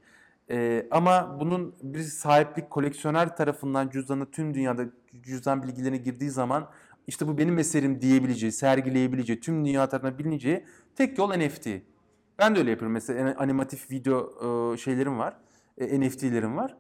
[0.52, 4.86] Ee, ama bunun bir sahiplik koleksiyoner tarafından cüzdanı tüm dünyada
[5.24, 6.70] cüzdan bilgilerine girdiği zaman
[7.08, 10.66] işte bu benim eserim diyebileceği, sergileyebileceği, tüm dünya tarafından bilineceği
[10.96, 11.68] tek yol NFT.
[12.40, 12.94] Ben de öyle yapıyorum.
[12.94, 14.30] Mesela animatif video
[14.74, 15.38] e, şeylerim var.
[15.78, 16.78] E, NFT'lerim var.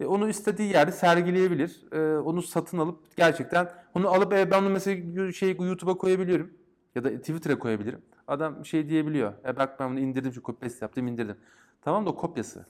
[0.00, 1.92] E, onu istediği yerde sergileyebilir.
[2.24, 6.50] Onu satın alıp gerçekten onu alıp ben onu mesela şey YouTube'a koyabiliyorum.
[6.94, 8.00] Ya da Twitter'a koyabilirim.
[8.28, 9.32] Adam şey diyebiliyor.
[9.46, 11.36] E bak ben bunu indirdim, şu copy paste yaptım, indirdim.
[11.82, 12.66] Tamam da o kopyası.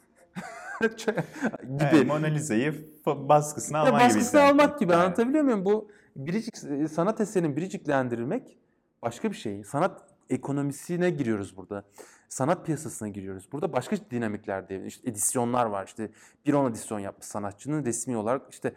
[0.80, 1.84] gibi.
[1.96, 2.72] Yani Mona Lisa'yı Ya
[3.12, 3.28] alman gibi.
[3.28, 4.60] baskısını hissediyorum.
[4.60, 5.02] almak gibi Evet.
[5.04, 5.64] anlatabiliyor muyum?
[5.64, 6.56] Bu biricik
[6.90, 8.58] sanat eserinin biriciklendirilmek
[9.02, 9.64] başka bir şey.
[9.64, 11.84] Sanat ekonomisine giriyoruz burada.
[12.32, 13.48] Sanat piyasasına giriyoruz.
[13.52, 14.86] Burada başka dinamikler devrede.
[14.86, 15.86] İşte edisyonlar var.
[15.86, 16.10] İşte
[16.46, 18.74] bir on edisyon yapmış sanatçının resmi olarak işte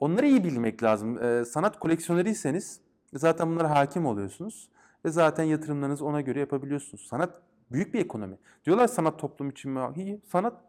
[0.00, 1.22] onları iyi bilmek lazım.
[1.22, 2.80] Ee, sanat koleksiyoneriyseniz
[3.14, 4.68] zaten bunlara hakim oluyorsunuz
[5.04, 7.06] ve zaten yatırımlarınızı ona göre yapabiliyorsunuz.
[7.06, 7.42] Sanat
[7.72, 8.38] büyük bir ekonomi.
[8.64, 9.80] Diyorlar sanat toplum için mi?
[9.96, 10.20] İyi.
[10.32, 10.64] Sanat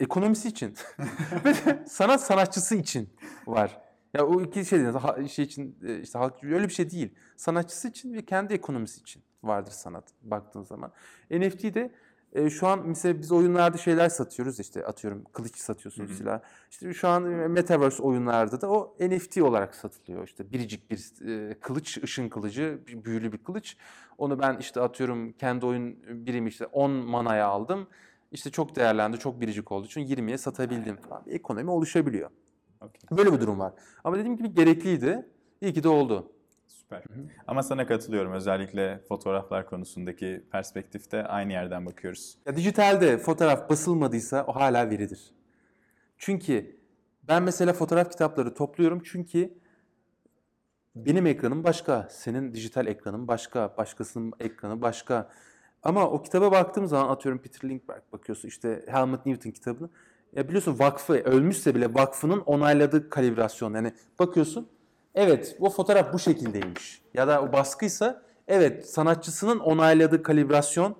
[0.00, 0.74] ekonomisi için.
[1.44, 1.54] Ve
[1.86, 3.08] sanat sanatçısı için
[3.46, 3.80] var.
[4.14, 4.80] Ya o iki şey
[5.28, 7.14] şey için e, işte halk öyle bir şey değil.
[7.36, 10.92] Sanatçısı için ve kendi ekonomisi için vardır sanat baktığın zaman.
[11.30, 11.92] NFT de
[12.32, 15.58] e, şu an mesela biz oyunlarda şeyler satıyoruz işte atıyorum kılıç
[16.12, 16.14] hı.
[16.14, 16.40] silah.
[16.70, 20.24] İşte şu an e, Metaverse oyunlarda da o NFT olarak satılıyor.
[20.26, 23.76] İşte biricik bir e, kılıç, ışın kılıcı, büyülü bir kılıç.
[24.18, 27.86] Onu ben işte atıyorum kendi oyun birimi işte 10 manaya aldım.
[28.32, 31.26] İşte çok değerlendi, çok biricik olduğu için 20'ye satabildim falan.
[31.26, 32.30] Bir ekonomi oluşabiliyor.
[32.80, 33.72] Okey, Böyle bir durum var.
[34.04, 35.28] Ama dediğim gibi gerekliydi.
[35.60, 36.32] İyi ki de oldu.
[36.66, 37.02] Süper.
[37.46, 38.32] Ama sana katılıyorum.
[38.32, 42.38] Özellikle fotoğraflar konusundaki perspektifte aynı yerden bakıyoruz.
[42.46, 45.34] Ya dijitalde fotoğraf basılmadıysa o hala veridir.
[46.18, 46.76] Çünkü
[47.28, 49.54] ben mesela fotoğraf kitapları topluyorum çünkü
[50.96, 55.30] benim ekranım başka, senin dijital ekranın başka, başkasının ekranı başka.
[55.82, 59.88] Ama o kitaba baktığım zaman atıyorum Peter Lindbergh bakıyorsun işte Helmut Newton kitabını.
[60.32, 63.74] Ya biliyorsun vakfı ölmüşse bile vakfının onayladığı kalibrasyon.
[63.74, 64.68] Yani bakıyorsun
[65.16, 67.02] evet o fotoğraf bu şekildeymiş.
[67.14, 70.96] Ya da o baskıysa evet sanatçısının onayladığı kalibrasyon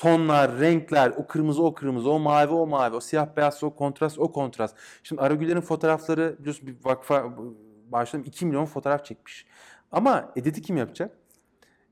[0.00, 4.18] Tonlar, renkler, o kırmızı o kırmızı, o mavi o mavi, o siyah beyaz o kontrast
[4.18, 4.76] o kontrast.
[5.02, 7.24] Şimdi Aragüler'in fotoğrafları biliyorsun bir vakfa
[7.88, 9.46] başladım 2 milyon fotoğraf çekmiş.
[9.92, 11.18] Ama editi kim yapacak?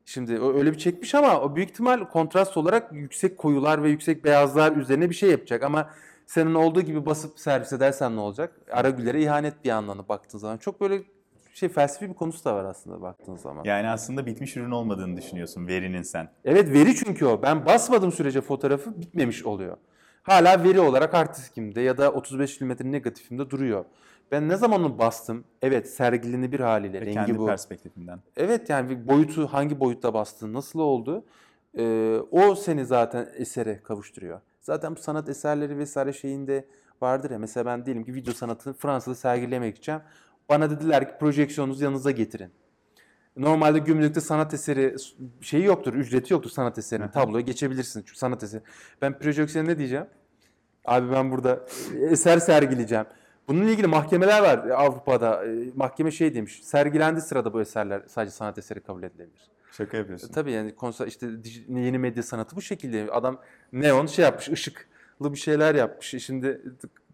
[0.04, 4.24] Şimdi o öyle bir çekmiş ama o büyük ihtimal kontrast olarak yüksek koyular ve yüksek
[4.24, 5.62] beyazlar üzerine bir şey yapacak.
[5.62, 5.90] Ama
[6.26, 8.60] senin olduğu gibi basıp servis edersen ne olacak?
[8.72, 10.56] Aragüler'e ihanet bir yandan baktığın zaman.
[10.58, 11.02] Çok böyle
[11.56, 13.64] şey felsefi bir konusu da var aslında baktığın zaman.
[13.64, 16.28] Yani aslında bitmiş ürün olmadığını düşünüyorsun verinin sen.
[16.44, 17.42] Evet veri çünkü o.
[17.42, 19.76] Ben basmadığım sürece fotoğrafı bitmemiş oluyor.
[20.22, 23.84] Hala veri olarak artistikimde ya da 35 mm negatifimde duruyor.
[24.30, 25.44] Ben ne zaman onu bastım?
[25.62, 27.00] Evet sergilenebilir haliyle.
[27.00, 27.46] Ve Rengi kendi bu.
[27.46, 28.20] perspektifinden.
[28.36, 31.24] Evet yani bir boyutu hangi boyutta bastın, nasıl oldu?
[31.78, 34.40] Ee, o seni zaten esere kavuşturuyor.
[34.60, 36.64] Zaten bu sanat eserleri vesaire şeyinde
[37.02, 37.38] vardır ya.
[37.38, 40.00] Mesela ben diyelim ki video sanatını Fransa'da sergilemek gideceğim.
[40.48, 42.50] Bana dediler ki projeksiyonunuzu yanınıza getirin.
[43.36, 44.96] Normalde gümrükte sanat eseri
[45.40, 47.08] şeyi yoktur, ücreti yoktur sanat eserinin.
[47.08, 48.62] Tabloya geçebilirsin çünkü sanat eseri.
[49.02, 50.06] Ben projeksiyona ne diyeceğim?
[50.84, 51.66] Abi ben burada
[52.10, 53.04] eser sergileyeceğim.
[53.48, 55.46] Bununla ilgili mahkemeler var Avrupa'da.
[55.46, 59.50] E, Mahkeme şey demiş, sergilendiği sırada bu eserler sadece sanat eseri kabul edilebilir.
[59.72, 60.28] Şaka yapıyorsun.
[60.28, 61.26] E, Tabii yani konser işte
[61.68, 63.08] yeni medya sanatı bu şekilde.
[63.12, 63.40] Adam
[63.72, 64.82] neon şey yapmış, ışıklı
[65.20, 66.14] bir şeyler yapmış.
[66.14, 66.60] E, Şimdi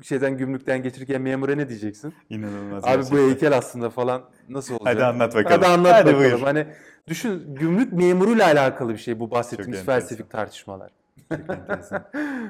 [0.03, 2.15] şeyden gümrükten geçirirken memura ne diyeceksin?
[2.31, 2.85] İnanılmaz.
[2.85, 4.95] Abi bu heykel aslında falan nasıl olacak?
[4.95, 5.51] Hadi anlat bakalım.
[5.63, 6.21] Hadi anlat Hadi bakalım.
[6.25, 6.41] buyur.
[6.41, 6.67] Hani
[7.09, 10.01] düşün gümrük memuruyla alakalı bir şey bu bahsettiğimiz enteresan.
[10.01, 10.91] felsefik tartışmalar.
[11.31, 12.05] Çok enteresan.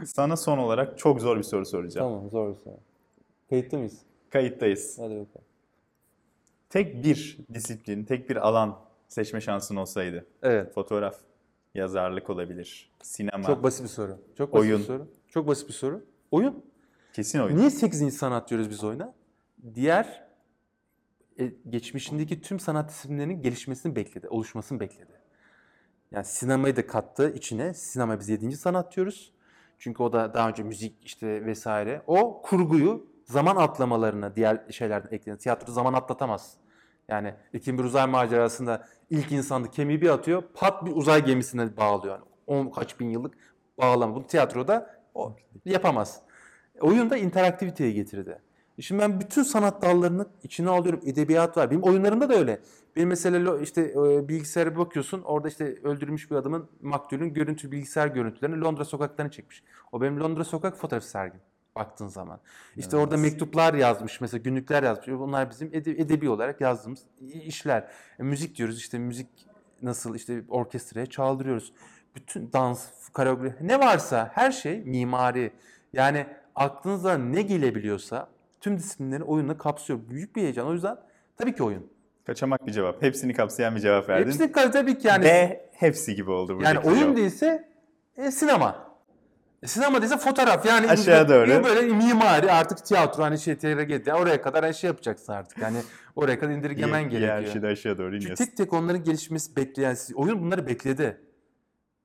[0.07, 2.07] Sana son olarak çok zor bir soru soracağım.
[2.13, 2.77] Tamam zor soru.
[3.51, 3.99] Kayıtta mıyız?
[4.31, 4.99] Kayıttayız.
[4.99, 5.47] Hadi bakalım.
[6.71, 8.79] Tek bir disiplin, tek bir alan
[9.09, 10.27] seçme şansın olsaydı.
[10.43, 10.75] Evet.
[10.75, 11.17] Fotoğraf,
[11.75, 14.19] yazarlık olabilir, sinema, Çok basit bir soru.
[14.39, 14.81] Çok basit Oyun.
[14.81, 15.07] bir soru.
[15.35, 16.05] Çok basit bir soru.
[16.31, 16.65] Oyun.
[17.13, 17.57] kesin oyun.
[17.57, 18.17] Niye 8.
[18.17, 19.15] sanat diyoruz biz oyuna?
[19.75, 20.29] Diğer
[21.39, 25.13] e, geçmişindeki tüm sanat disiplinlerinin gelişmesini bekledi, oluşmasını bekledi.
[26.11, 27.75] Yani sinemayı da kattı içine.
[27.75, 28.57] Sinema biz 7.
[28.57, 29.33] sanat diyoruz.
[29.79, 32.03] Çünkü o da daha önce müzik işte vesaire.
[32.07, 35.39] O kurguyu zaman atlamalarına diğer şeylerden ekledi.
[35.39, 36.57] Tiyatro zaman atlatamaz.
[37.09, 42.15] Yani ikinci bir uzay macerasında ilk insandı kemiği bir atıyor, pat bir uzay gemisine bağlıyor.
[42.15, 43.35] Yani on kaç bin yıllık
[43.79, 44.15] bağlama.
[44.15, 46.21] Bunu tiyatroda o yapamaz.
[46.81, 48.39] Oyunda interaktiviteye getirdi.
[48.81, 51.01] Şimdi ben bütün sanat dallarını içine alıyorum.
[51.07, 51.71] Edebiyat var.
[51.71, 52.61] Benim oyunlarımda da öyle.
[52.97, 55.23] Benim mesela işte e, bilgisayara bakıyorsun.
[55.23, 59.63] Orada işte öldürülmüş bir adamın maktulün görüntü bilgisayar görüntülerini Londra sokaklarına çekmiş.
[59.93, 61.41] O benim Londra sokak fotoğrafı sergim
[61.77, 62.41] baktığın zaman.
[62.77, 63.33] İşte orada İnanılmaz.
[63.33, 65.09] mektuplar yazmış mesela günlükler yazmış.
[65.09, 67.89] Bunlar bizim ede- edebi olarak yazdığımız işler.
[68.19, 69.29] E, müzik diyoruz işte müzik
[69.83, 71.73] nasıl işte orkestraya çaldırıyoruz.
[72.17, 75.53] Bütün dans, koreografi ne varsa her şey mimari.
[75.93, 78.29] Yani aklınıza ne gelebiliyorsa
[78.61, 79.99] tüm disiplinleri oyunla kapsıyor.
[80.11, 80.67] Büyük bir heyecan.
[80.67, 80.97] O yüzden
[81.37, 81.87] tabii ki oyun.
[82.27, 83.03] Kaçamak bir cevap.
[83.03, 84.27] Hepsini kapsayan bir cevap verdin.
[84.27, 85.25] Hepsini tabii ki yani.
[85.25, 87.17] Ve hepsi gibi oldu buradaki yani oyun cevap.
[87.17, 87.69] değilse
[88.17, 88.93] e, sinema.
[89.63, 90.67] E, sinema değilse fotoğraf.
[90.67, 91.49] Yani Aşağı doğru.
[91.49, 95.59] böyle- Böyle mimari artık tiyatro hani şey TRG diye oraya kadar her şey yapacaksın artık.
[95.59, 95.77] Yani
[96.17, 97.39] oraya kadar indirgemen gerekiyor.
[97.39, 98.45] Yer şeyde aşağı doğru Çünkü iniyorsun.
[98.45, 101.21] tek tek onların gelişmesi bekleyen oyun bunları bekledi.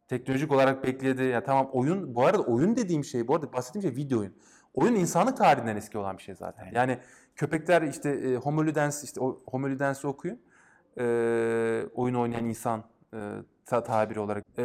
[0.08, 1.24] Teknolojik olarak bekledi.
[1.24, 4.34] Ya tamam oyun bu arada oyun dediğim şey bu arada bahsettiğim şey video oyun.
[4.74, 6.64] Oyun insanlık tarihinden eski olan bir şey zaten.
[6.64, 6.76] Aynen.
[6.76, 7.00] Yani
[7.36, 10.40] köpekler işte e, Homo ludens işte o Homo ludens'i okuyun.
[11.00, 11.04] E,
[11.96, 12.84] oyun oynayan insan
[13.14, 13.18] e,
[13.66, 14.44] ta- tabiri olarak.
[14.58, 14.64] E,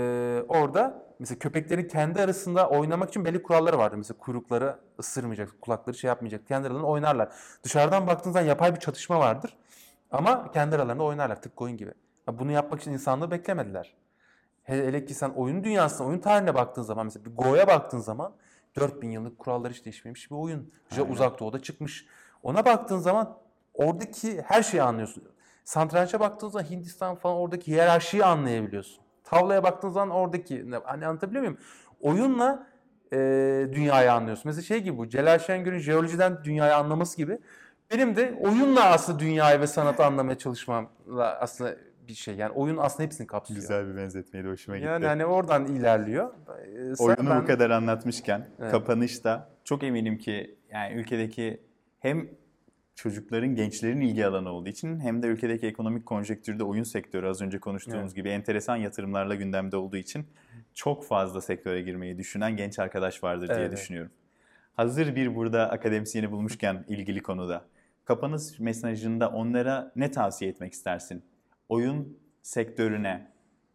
[0.48, 3.96] orada mesela köpeklerin kendi arasında oynamak için belli kuralları vardı.
[3.96, 6.46] Mesela kuyrukları ısırmayacak, kulakları şey yapmayacak.
[6.46, 7.32] Kendi aralarında oynarlar.
[7.62, 9.56] Dışarıdan baktığınız zaman yapay bir çatışma vardır.
[10.10, 11.92] Ama kendi aralarında oynarlar tıpkı oyun gibi.
[12.32, 13.94] Bunu yapmak için insanlığı beklemediler.
[14.62, 18.32] Hele, ki sen oyun dünyasına, oyun tarihine baktığın zaman mesela bir Go'ya baktığın zaman
[18.76, 20.72] 4000 yıllık kurallar hiç değişmemiş bir oyun.
[20.90, 21.12] Aynen.
[21.12, 22.06] uzak doğuda çıkmış.
[22.42, 23.38] Ona baktığın zaman
[23.74, 25.24] oradaki her şeyi anlıyorsun.
[25.64, 29.02] Satrança baktığın zaman Hindistan falan oradaki hiyerarşiyi anlayabiliyorsun.
[29.24, 31.58] Tavlaya baktığın zaman oradaki hani anlatabiliyor muyum?
[32.00, 32.66] Oyunla
[33.12, 33.16] e,
[33.72, 34.42] dünyayı anlıyorsun.
[34.44, 37.38] Mesela şey gibi bu Celal Şengör'ün jeolojiden dünyayı anlaması gibi.
[37.90, 41.76] Benim de oyunla aslında dünyayı ve sanatı anlamaya çalışmamla aslında
[42.12, 42.34] bir şey.
[42.34, 43.60] Yani oyun aslında hepsini kapsıyor.
[43.60, 44.48] Güzel bir benzetmeydi.
[44.48, 44.86] Hoşuma gitti.
[44.88, 46.34] Yani hani oradan ilerliyor.
[46.66, 48.70] Ee, sen- Oyunu ben- bu kadar anlatmışken Evet.
[48.70, 51.60] kapanışta çok eminim ki yani ülkedeki
[52.00, 52.28] hem
[52.94, 57.58] çocukların, gençlerin ilgi alanı olduğu için hem de ülkedeki ekonomik konjektürde oyun sektörü az önce
[57.58, 58.14] konuştuğumuz Evet.
[58.14, 60.26] gibi enteresan yatırımlarla gündemde olduğu için
[60.74, 63.72] çok fazla sektöre girmeyi düşünen genç arkadaş vardır diye Evet.
[63.72, 64.12] düşünüyorum.
[64.76, 67.64] Hazır bir burada akademisyeni bulmuşken ilgili konuda
[68.04, 71.22] kapanış mesajında onlara ne tavsiye etmek istersin?
[71.72, 73.30] Oyun sektörüne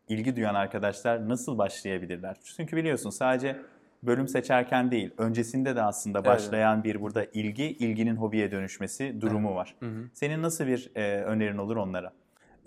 [0.07, 2.37] ilgi duyan arkadaşlar nasıl başlayabilirler?
[2.57, 3.57] Çünkü biliyorsun sadece
[4.03, 6.27] bölüm seçerken değil, öncesinde de aslında Evet.
[6.27, 9.75] başlayan bir burada ilgi, ilginin hobiye dönüşmesi durumu var.
[9.79, 10.03] Hı hı.
[10.13, 12.13] Senin nasıl bir e, önerin olur onlara?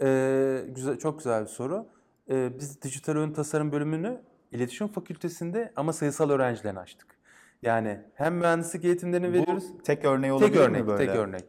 [0.03, 1.87] Ee, güzel, çok güzel bir soru.
[2.31, 4.21] Ee, biz dijital oyun tasarım bölümünü
[4.53, 7.17] İletişim Fakültesinde ama sayısal öğrencilerini açtık.
[7.63, 9.65] Yani hem mühendislik eğitimlerini veriyoruz.
[9.79, 11.07] Bu tek örneği olabilir Tek örnek, mi böyle?
[11.07, 11.45] tek örnek.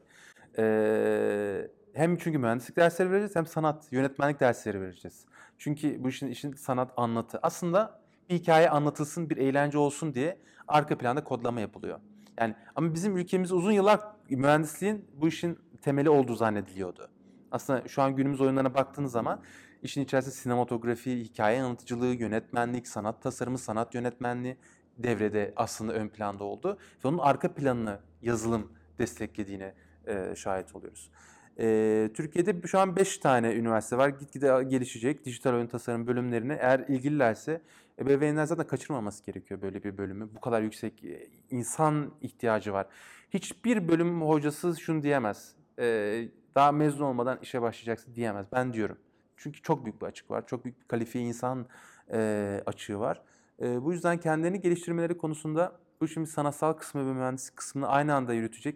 [0.58, 5.26] Ee, hem çünkü mühendislik dersleri vereceğiz hem sanat, yönetmenlik dersleri vereceğiz.
[5.58, 7.40] Çünkü bu işin işin sanat anlatı.
[7.42, 10.38] Aslında bir hikaye anlatılsın, bir eğlence olsun diye
[10.68, 12.00] arka planda kodlama yapılıyor.
[12.40, 17.10] Yani ama bizim ülkemiz uzun yıllar mühendisliğin bu işin temeli olduğu zannediliyordu.
[17.52, 19.42] Aslında şu an günümüz oyunlarına baktığınız zaman
[19.84, 24.58] işin içerisinde sinematografi, hikaye anlatıcılığı, yönetmenlik, sanat tasarımı, sanat yönetmenliği
[24.98, 26.78] devrede aslında ön planda oldu.
[27.06, 29.74] Ve onun arka planını yazılım desteklediğine
[30.08, 31.12] e, şahit oluyoruz.
[31.60, 34.10] E, Türkiye'de şu an 5 tane üniversite var.
[34.10, 37.62] Gitgide gelişecek dijital oyun tasarım bölümlerine eğer ilgililerse
[38.00, 40.30] ebeveynler zaten kaçırmaması gerekiyor böyle bir bölümü.
[40.36, 41.04] Bu kadar yüksek
[41.52, 42.88] insan ihtiyacı var.
[43.30, 45.56] Hiçbir bölüm hocası şunu diyemez.
[45.80, 48.46] E, daha mezun olmadan işe başlayacaksın diyemez.
[48.52, 48.98] Ben diyorum.
[49.38, 50.48] Çünkü çok büyük bir açık var.
[50.48, 51.66] Çok büyük bir kalifiye insan
[52.14, 53.22] e, açığı var.
[53.62, 58.34] E, bu yüzden kendilerini geliştirmeleri konusunda bu bir sanatsal kısmı ve mühendislik kısmını aynı anda
[58.34, 58.76] yürütecek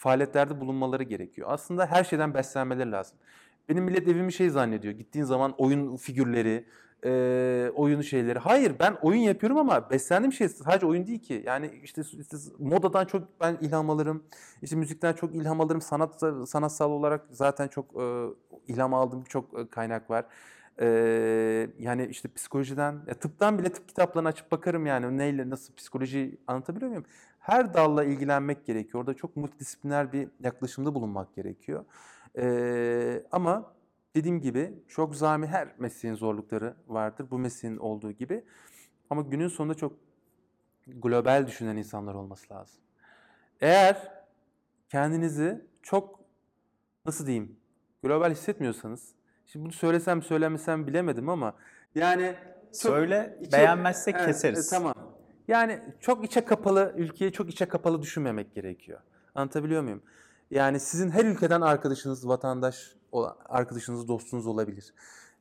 [0.00, 1.48] faaliyetlerde bulunmaları gerekiyor.
[1.50, 3.18] Aslında her şeyden beslenmeleri lazım.
[3.68, 4.94] Benim millet evimi şey zannediyor.
[4.94, 6.64] Gittiğin zaman oyun figürleri,
[7.04, 8.38] e, oyun şeyleri.
[8.38, 11.42] Hayır ben oyun yapıyorum ama beslendiğim şey sadece oyun değil ki.
[11.46, 14.22] Yani işte, işte modadan çok ben ilham alırım.
[14.62, 15.80] İşte müzikten çok ilham alırım.
[15.80, 18.26] Sanat sanatsal olarak zaten çok e,
[18.68, 20.24] ilham aldığım çok kaynak var.
[20.80, 20.86] E,
[21.78, 26.88] yani işte psikolojiden, ya tıptan bile tıp kitaplarını açıp bakarım yani neyle nasıl psikoloji anlatabiliyor
[26.88, 27.04] muyum?
[27.40, 29.00] Her dalla ilgilenmek gerekiyor.
[29.00, 31.84] Orada çok multidisipliner bir yaklaşımda bulunmak gerekiyor.
[32.38, 33.72] E, ama
[34.14, 37.26] dediğim gibi çok zami her mesleğin zorlukları vardır.
[37.30, 38.44] Bu mesleğin olduğu gibi.
[39.10, 39.92] Ama günün sonunda çok
[40.86, 42.80] global düşünen insanlar olması lazım.
[43.60, 44.12] Eğer
[44.88, 46.20] kendinizi çok
[47.06, 47.56] nasıl diyeyim
[48.02, 49.14] global hissetmiyorsanız
[49.46, 51.54] şimdi bunu söylesem söylemesem bilemedim ama
[51.94, 52.34] yani
[52.72, 54.66] Söyle, içe- beğenmezsek Evet, keseriz.
[54.72, 54.94] e, tamam.
[55.50, 59.00] Yani çok içe kapalı, ülkeye çok içe kapalı düşünmemek gerekiyor.
[59.34, 60.02] Anlatabiliyor muyum?
[60.50, 62.96] Yani sizin her ülkeden arkadaşınız, vatandaş,
[63.48, 64.94] arkadaşınız, dostunuz olabilir.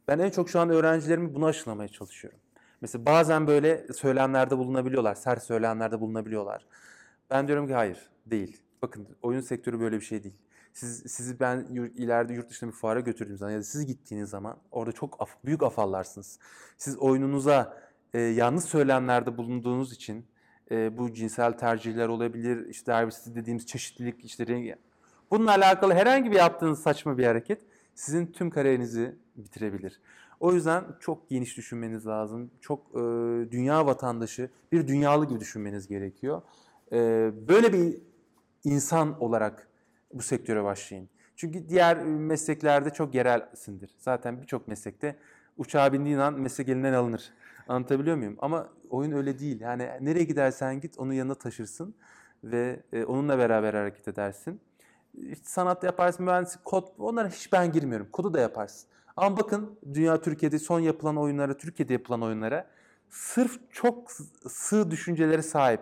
[0.07, 2.39] Ben en çok şu an öğrencilerimi bunu aşılamaya çalışıyorum.
[2.81, 6.65] Mesela bazen böyle söylemlerde bulunabiliyorlar, sert söylemlerde bulunabiliyorlar.
[7.29, 8.61] Ben diyorum ki hayır, değil.
[8.81, 10.35] Bakın oyun sektörü böyle bir şey değil.
[10.73, 11.59] Siz, sizi ben
[11.95, 15.45] ileride yurt dışına bir fuara götürdüğüm zaman ya da siz gittiğiniz zaman orada çok af-
[15.45, 16.39] büyük afallarsınız.
[16.77, 20.25] Siz oyununuza e, yanlış söylemlerde bulunduğunuz için
[20.71, 24.75] e, bu cinsel tercihler olabilir, işte diversity dediğimiz çeşitlilik, işte rengi.
[25.31, 27.61] Bununla alakalı herhangi bir yaptığınız saçma bir hareket
[27.95, 30.01] sizin tüm kariyerinizi bitirebilir.
[30.39, 32.51] O yüzden çok geniş düşünmeniz lazım.
[32.61, 32.99] Çok e,
[33.51, 36.41] dünya vatandaşı, bir dünyalı gibi düşünmeniz gerekiyor.
[36.91, 36.97] E,
[37.47, 37.97] böyle bir
[38.63, 39.67] insan olarak
[40.13, 41.09] bu sektöre başlayın.
[41.35, 43.95] Çünkü diğer mesleklerde çok yerelsindir.
[43.97, 45.15] Zaten birçok meslekte
[45.59, 47.33] uçağa bindiğin an meslek elinden alınır.
[47.67, 48.35] Anlatabiliyor muyum?
[48.39, 49.61] Ama oyun öyle değil.
[49.61, 51.95] Yani nereye gidersen git onun yanına taşırsın
[52.43, 54.61] ve e, onunla beraber hareket edersin.
[55.13, 58.07] İşte sanat yaparsın, mühendislik, kod onlara hiç ben girmiyorum.
[58.11, 58.89] Kodu da yaparsın.
[59.17, 62.67] Ama bakın dünya Türkiye'de son yapılan oyunlara, Türkiye'de yapılan oyunlara
[63.09, 64.11] sırf çok
[64.47, 65.81] sığ düşüncelere sahip,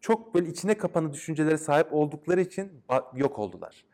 [0.00, 2.72] çok böyle içine kapanı düşüncelere sahip oldukları için
[3.14, 3.84] yok oldular.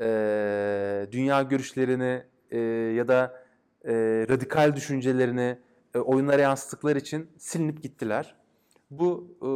[0.00, 2.58] Ee, dünya görüşlerini e,
[2.96, 3.43] ya da
[3.84, 3.92] e,
[4.28, 5.58] radikal düşüncelerini
[5.94, 8.34] e, oyunlara yansıttıkları için silinip gittiler.
[8.90, 9.46] Bu e,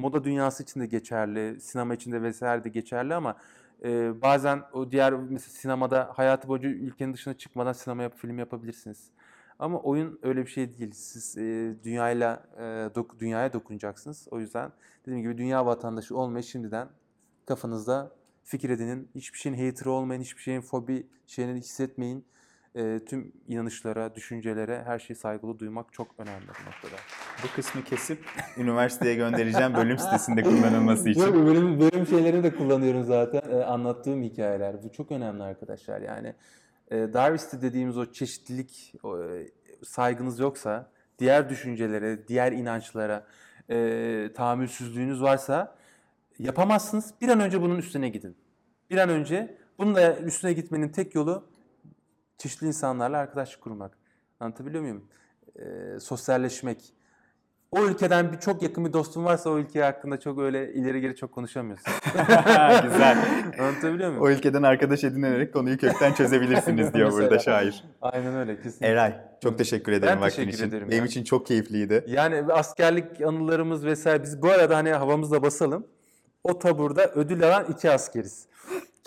[0.00, 3.36] moda dünyası için de geçerli, sinema için de vesaire de geçerli ama
[3.84, 9.10] e, bazen o diğer mesela sinemada hayatı boyunca ülkenin dışına çıkmadan sinema yap, film yapabilirsiniz.
[9.58, 10.90] Ama oyun öyle bir şey değil.
[10.94, 12.62] Siz e, dünyayla e,
[12.94, 14.28] dok- dünyaya dokunacaksınız.
[14.30, 16.88] O yüzden dediğim gibi dünya vatandaşı olmayı şimdiden
[17.46, 18.12] kafanızda
[18.44, 19.08] fikir edinin.
[19.14, 22.24] Hiçbir şeyin hater'ı olmayın, hiçbir şeyin fobi şeyini hissetmeyin.
[22.74, 27.00] E, tüm inanışlara, düşüncelere, her şeyi saygılı duymak çok önemli bu noktada.
[27.42, 28.18] Bu kısmı kesip
[28.56, 31.20] üniversiteye göndereceğim bölüm sitesinde kullanılması için.
[31.20, 33.42] Yok, bölüm, bölüm şeylerini de kullanıyorum zaten.
[33.50, 34.82] Ee, anlattığım hikayeler.
[34.82, 36.00] Bu çok önemli arkadaşlar.
[36.00, 36.34] Yani
[36.90, 39.48] e, Darwin'ste dediğimiz o çeşitlilik, o, e,
[39.84, 43.26] saygınız yoksa, diğer düşüncelere, diğer inançlara
[43.70, 45.76] e, tahammülsüzlüğünüz varsa
[46.38, 47.14] yapamazsınız.
[47.20, 48.36] Bir an önce bunun üstüne gidin.
[48.90, 51.44] Bir an önce bunun da üstüne gitmenin tek yolu
[52.38, 53.98] çeşitli insanlarla arkadaşlık kurmak.
[54.40, 55.04] Anlatabiliyor muyum?
[55.58, 55.64] E,
[56.00, 56.94] sosyalleşmek.
[57.70, 61.16] O ülkeden bir çok yakın bir dostun varsa o ülke hakkında çok öyle ileri geri
[61.16, 61.92] çok konuşamıyorsun.
[62.82, 63.18] Güzel.
[63.60, 64.22] Anlatabiliyor muyum?
[64.24, 67.84] O ülkeden arkadaş edinerek konuyu kökten çözebilirsiniz diyor burada şair.
[68.02, 68.86] Aynen öyle kesinlikle.
[68.86, 70.68] Eray, çok teşekkür ederim Ben vaktin teşekkür için.
[70.68, 71.06] ederim Benim ya.
[71.06, 72.04] için çok keyifliydi.
[72.08, 75.86] Yani askerlik anılarımız vesaire biz bu arada hani havamızda basalım.
[76.44, 78.46] O taburda ödül alan iki askeriz.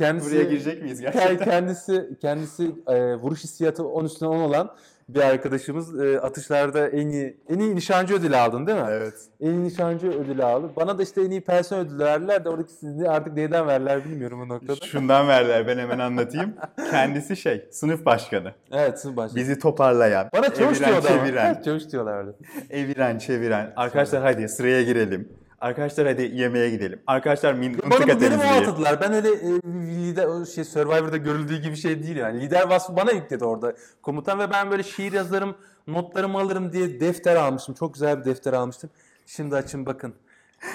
[0.02, 1.38] Kendisi Buraya girecek miyiz gerçekten?
[1.38, 4.72] kendisi kendisi e, vuruş hissiyatı 10 üstüne 10 olan
[5.10, 8.86] bir arkadaşımız e, atışlarda en iyi en iyi nişancı ödülü aldın değil mi?
[8.90, 9.14] Evet.
[9.42, 10.70] En iyi nişancı ödülü aldı.
[10.76, 14.42] Bana da işte en iyi personel ödülü verdiler de oradaki sizi artık neyden verdiler bilmiyorum
[14.42, 14.86] o noktada.
[14.86, 16.54] Şundan verdiler ben hemen anlatayım.
[16.92, 18.52] Kendisi şey sınıf başkanı.
[18.72, 19.36] Evet siz başlayın.
[19.48, 21.02] Bizi toparlayan, Bana çavuş ama.
[21.02, 22.36] çeviren, Evet, çavuş diyorlardı.
[22.70, 23.74] eviren, çeviren.
[23.76, 25.30] Arkadaşlar hadi sıraya girelim.
[25.62, 27.00] Arkadaşlar hadi yemeğe gidelim.
[27.08, 29.02] Arkadaşlar min- Bana benim o atadılar.
[29.02, 29.50] Ben öyle e,
[29.98, 32.42] lider o şey Survivor'da görüldüğü gibi şey değil yani.
[32.42, 35.56] Lider vasfı bana yükledi orada komutan ve ben böyle şiir yazarım,
[35.88, 37.76] notlarımı alırım diye defter almıştım.
[37.76, 38.90] Çok güzel bir defter almıştım.
[39.26, 40.14] Şimdi açın bakın.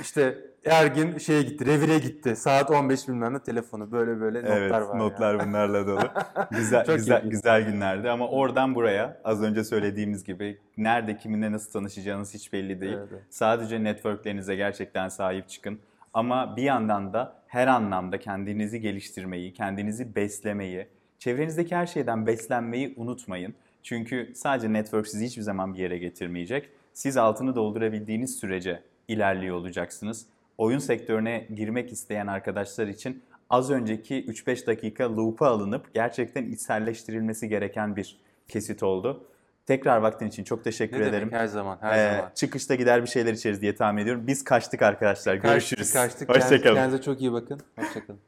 [0.03, 2.37] İşte Ergin şeye gitti, revire gitti.
[2.37, 4.99] Saat 15 bilmem ne telefonu böyle böyle Evet, notlar var.
[4.99, 6.01] notlar bunlarla dolu.
[6.51, 7.31] Güzel güzel iyi.
[7.31, 12.81] güzel günlerdi ama oradan buraya az önce söylediğimiz gibi nerede kiminle nasıl tanışacağınız hiç belli
[12.81, 12.93] değil.
[12.99, 13.23] Evet, evet.
[13.31, 15.79] Sadece networklerinize gerçekten sahip çıkın.
[16.15, 20.87] Ama bir yandan da her anlamda kendinizi geliştirmeyi, kendinizi beslemeyi,
[21.19, 23.55] çevrenizdeki her şeyden beslenmeyi unutmayın.
[23.83, 26.69] Çünkü sadece network sizi hiçbir zaman bir yere getirmeyecek.
[26.93, 30.27] Siz altını doldurabildiğiniz sürece ilerliyor olacaksınız.
[30.59, 37.97] Oyun sektörüne girmek isteyen arkadaşlar için az önceki 3-5 dakika loop'a alınıp gerçekten içselleştirilmesi gereken
[37.97, 39.27] bir kesit oldu.
[39.67, 41.29] Tekrar vaktin için çok teşekkür Ne demek ederim.
[41.33, 42.31] her zaman, her Ee, zaman.
[42.35, 44.27] çıkışta gider bir şeyler içeriz diye tahmin ediyorum.
[44.27, 45.35] Biz kaçtık arkadaşlar.
[45.35, 45.93] Görüşürüz.
[45.93, 46.45] Kaçtık, kaçtık.
[46.53, 46.75] Hoşçakalın.
[46.75, 47.61] Kendinize çok iyi bakın.
[47.77, 48.21] Hoşçakalın.